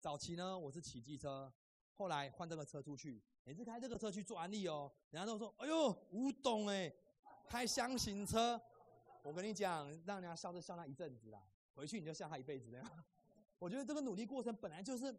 [0.00, 1.52] 早期呢，我是骑机车，
[1.94, 6.92] 后来换这个车出去，每次开这个车去做安利哦，人家都说：“哎呦，吴董哎，
[7.46, 8.60] 开箱型车。”
[9.22, 13.04] 我跟你讲，让人家笑就笑那一阵子啦，回去你就笑他一辈子那样。
[13.58, 15.16] 我觉得这个努力过程本来就是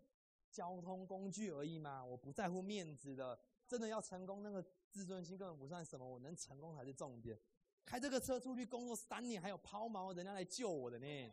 [0.51, 3.39] 交通工具而已嘛，我不在乎面子的。
[3.65, 7.39] 真的要成功，那个自尊心根本不算什么，我能成功才是重点。
[7.85, 11.31] 开这个车出去工作三年，还有抛锚，人家来救我的呢，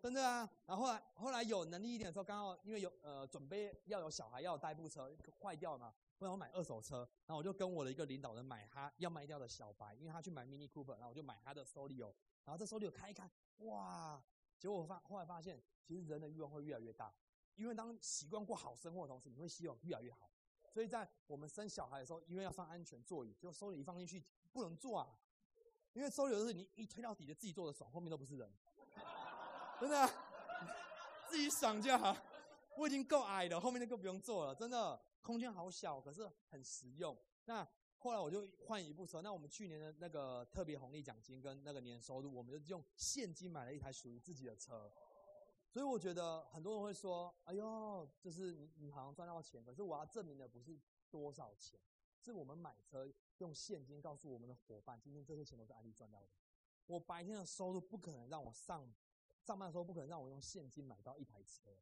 [0.00, 0.48] 真的啊。
[0.66, 14.22] 然后后来后来有能力一点的时候，刚好因为有呃准备要有小孩，要有代步车坏掉嘛，我想买二手车，然后我就跟我的一个领导人买他要卖掉的小白，因为他去买 Mini Cooper，然后我就买他的 SOLO 然后这 SOLO 开一开，哇！
[14.58, 17.12] 结果我发后来发现，其实人的欲望会越来越大，
[17.56, 20.30] 因为当习惯过好生活的同时，你会希望越来越好。
[20.72, 25.18] 所以在我们生小孩的时候，因为要放安全座椅，就 Solio 一放进去不能坐啊。
[25.94, 28.50] 因为收留的是你一推到底的自己坐的爽，后面都不是人，
[29.80, 30.10] 真的，
[31.28, 32.16] 自己爽就好。
[32.76, 37.16] 我已经够矮了，后面那个不用坐了，真的，空间好小，可是很实用。
[37.44, 37.66] 那
[37.98, 44.90] 后来我就换一部车，那我们去年的那个特别红利奖金跟那个年收入，我们就用现金买了一台属于自己的车。
[45.68, 50.78] 所以我觉得很多人会说：“哎呦，就是你你好像赚到钱，可是我要证明的不是
[51.10, 51.78] 多少钱。”
[52.22, 56.28] 是我们买车用现金告诉我们的伙伴，今天这些钱都是安利赚到的。
[56.86, 58.92] 我白天的收入不可能让我上
[59.40, 61.76] 上班的时候不可能让我用现金买到一台车，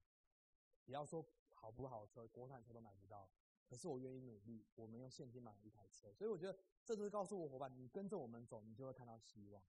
[0.85, 3.29] 不要说好不好车，国产车都买不到。
[3.67, 6.13] 可是我愿意努力，我们用现金买了一台车。
[6.15, 9.63] 所以我觉得这就是告诉我伙伴，你跟着我们走，你就会看到希望。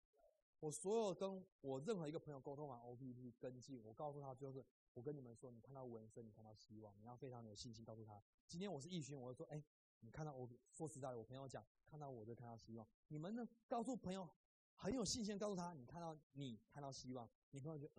[0.60, 8.22] 我所有跟我任何一个朋友沟通完 OPP 跟进，我告诉他就是我跟你们说，你看到纹身，你看到希望，你要非常有信心告诉他。
[8.48, 9.64] 今天我是易勋，我就说，哎。
[10.02, 12.88] 你看到我说实在的，我朋友讲看到我就看到希望。
[13.08, 13.48] 你们呢？
[13.68, 14.28] 告诉朋友
[14.76, 17.30] 很有信心，告诉他你看到你看到希望。
[17.52, 17.90] 你朋友就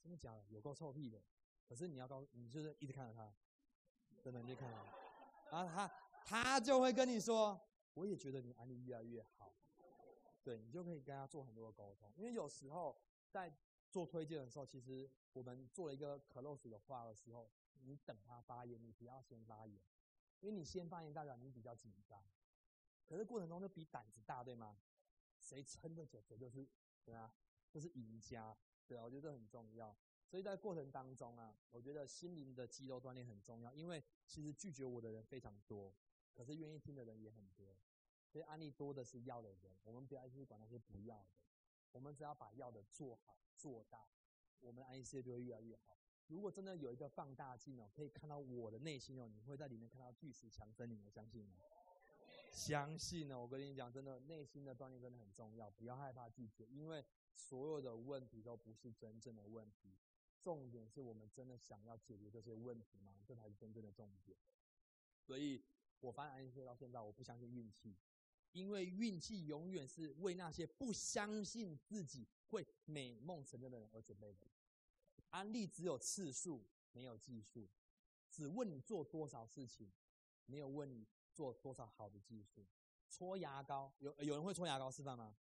[0.00, 0.44] 真的假的？
[0.50, 1.22] 有够臭屁的。
[1.66, 3.32] 可是你要告你就是一直看着他，
[4.22, 4.84] 真的你就看他，
[5.50, 5.90] 然后他
[6.24, 7.60] 他就会跟你说，
[7.94, 9.54] 我也觉得你安利越来越好。
[10.42, 12.10] 对你就可以跟他做很多的沟通。
[12.16, 12.98] 因为有时候
[13.28, 13.54] 在
[13.90, 17.50] 做推荐的时候，其实我们做了一个 close 的话的时候，
[17.82, 19.78] 你等他发言，你不要先发言。
[20.40, 22.22] 因为你先发言，代表你比较紧张，
[23.06, 24.78] 可是过程中就比胆子大，对吗？
[25.40, 26.68] 谁撑得久，谁就是
[27.04, 27.32] 对啊，
[27.70, 28.56] 就是赢家，
[28.86, 29.96] 对啊，我觉得这很重要。
[30.26, 33.72] 所以在过程当中啊，我觉得心灵的肌肉锻炼很重要。
[33.72, 35.94] 因为其实拒绝我的人非常多，
[36.34, 37.78] 可是愿意听的人也很多。
[38.26, 41.30] 所以案例多的是要的人，我们不要去管那些不要的，
[41.92, 44.06] 我们只要把要的做好做大，
[44.60, 45.96] 我们安利事业就会越来越好。
[46.28, 51.56] 如果真的有一个放大镜哦，可以看到我的内心哦，你会在里面看到巨石强森，你们相信吗？
[52.50, 59.96] 相信呢，我跟你讲，真的内心的锻炼真的很重要，不要害怕拒绝，因为所有的问题都不是真正的问题，
[60.40, 63.14] 重点是我们真的想要解决这些问题吗？
[63.26, 64.36] 这才是真正的重点。
[65.20, 65.62] 所以
[66.00, 67.96] 我发现安息到现在，我不相信运气，
[68.52, 74.46] 因为运气永远是为那些不相信自己会美梦成真的人而准备的。
[75.30, 77.68] 安利只有次数，没有技术，
[78.30, 79.90] 只问你做多少事情，
[80.46, 82.66] 没有问你做多少好的技术。
[83.08, 85.36] 搓牙膏，有有人会搓牙膏示范吗？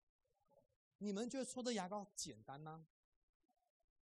[0.98, 2.86] 你们觉得搓的牙膏简单吗？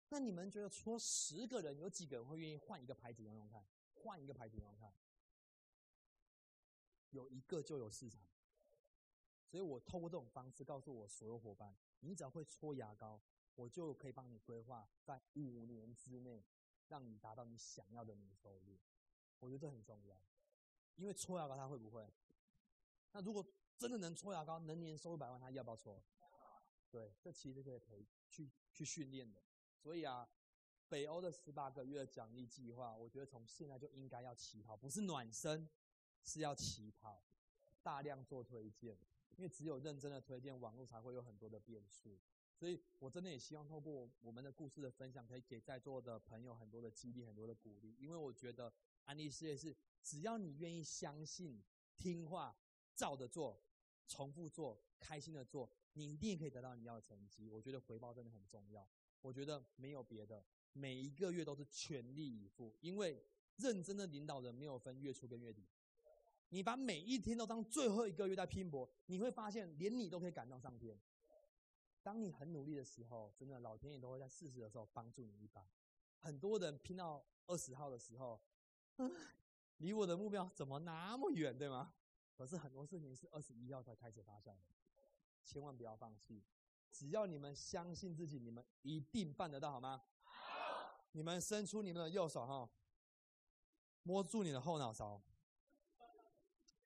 [0.09, 3.67] 那你们觉得搓十个人，有几个人会愿意换一个牌子用用看？
[3.95, 4.95] 换一个牌子用用看？
[7.11, 8.23] 有一个就有市场。
[9.49, 13.21] 所以我透过这种方式告诉我所有伙伴：，你只要会搓牙膏。
[13.57, 16.45] 我就可以帮你规划，在五年之内，
[16.89, 18.79] 让你达到你想要的年收入。
[19.41, 20.17] 我觉得这很重要，
[20.95, 22.09] 因为搓牙膏他会不会？
[23.13, 23.45] 那如果
[23.79, 26.03] 真的能搓牙膏，能年收入百万，他要不要搓？
[26.91, 29.43] 对，这其实可以培去去训练的。
[29.79, 30.29] 所以啊，
[30.89, 35.69] 北欧的十八个月奖励计划，我觉得从现在就应该要起跑，不是暖身，
[36.23, 37.23] 是要起跑，
[37.83, 38.99] 大量做推荐，
[39.37, 42.19] 因为只有认真的推荐，网络才会有很多的变数。
[42.59, 47.95] 所以我真的也希望透过我们的故事的分享，可以给在座的朋友很多的激励，很多的鼓励。
[47.99, 48.73] 因为我觉得
[49.05, 51.63] 安利事业是，只要你愿意相信、
[51.97, 52.57] 听话、
[52.95, 53.61] 照着做、
[54.09, 57.47] 重复做、开心的做，你一定可以得到你要的成绩。
[57.47, 58.89] 我觉得回报真的很重要。
[59.21, 60.43] 我觉得没有别的，
[60.73, 63.23] 每一个月都是全力以赴，因为
[63.57, 65.67] 认真的领导人没有分月初跟月底。
[66.51, 70.99] 你把每一天都当最后一个月在拼搏，你会发现连你都可以赶到上天。
[72.07, 75.69] 当你很努力的时候，真的老天爷都会在适时的时候帮助你一把。
[76.21, 78.41] 很多人拼到二十号的时候，
[79.79, 81.93] 离我的目标怎么那么远，对吗？
[82.37, 84.61] 可是很多事情是二十一号才开始发酵的，
[85.45, 86.45] 千万不要放弃。
[86.93, 90.05] 只要你们相信自己，你们一定办得到，好吗？
[91.11, 92.71] 你们伸出你们的右手，哈，
[94.05, 95.21] 摸住你的后脑勺。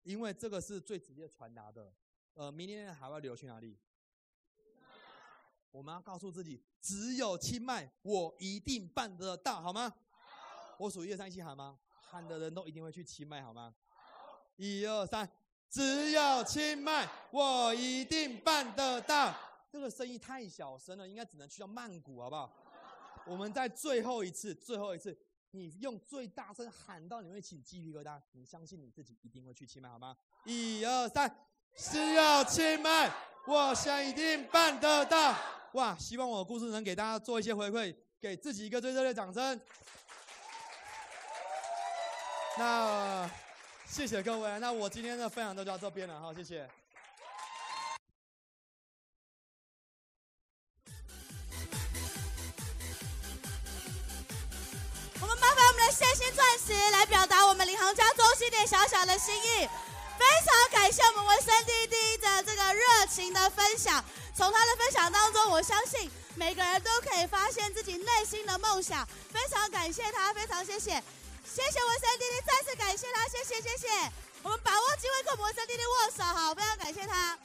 [0.02, 1.92] 因为这个是最直接传达的，
[2.32, 3.78] 呃，明年海外旅游去哪里？
[5.70, 9.92] 我们要告诉自己，只有清迈，我一定办得到，好吗？
[10.78, 11.78] 我数一二三，一起喊吗？
[12.10, 13.74] 喊的人都一定会去清迈，好吗？
[14.56, 15.30] 一二三，
[15.68, 19.34] 只有清迈，我一定办得到。
[19.70, 22.52] 这个声音太小声了，应该只能去到曼谷，好不好？
[23.24, 25.16] 我们在最后一次，最后一次。
[25.52, 28.20] 你用最大声喊到，你会起鸡皮疙瘩。
[28.32, 30.16] 你相信你自己一定会去清迈，好吗？
[30.44, 33.12] 一二三，需要清迈，
[33.46, 35.36] 我想一定办得到。
[35.74, 39.60] 哇，希望我的故事能给大家做一些回馈，给自己一个最热烈的掌声。
[42.58, 43.30] 那
[43.86, 46.68] 谢谢各位，那我今天的分享就到这边了，好，谢谢。
[55.20, 59.68] 我们麻烦我们的谢星钻石来表达我们领航家中心点小小的心意，
[60.18, 64.04] 非常感谢我们文森弟弟的这个热情的分享。
[64.40, 69.06] 从他的分享当中，我相信每个人都可以发现自己内心的梦想。
[69.30, 70.92] 非常感谢他，非常谢谢，
[71.44, 73.86] 谢谢文森弟弟，再次感谢他，谢谢谢谢。
[74.42, 77.38] 我们把握机会跟文森弟弟握手，好，非常感谢他。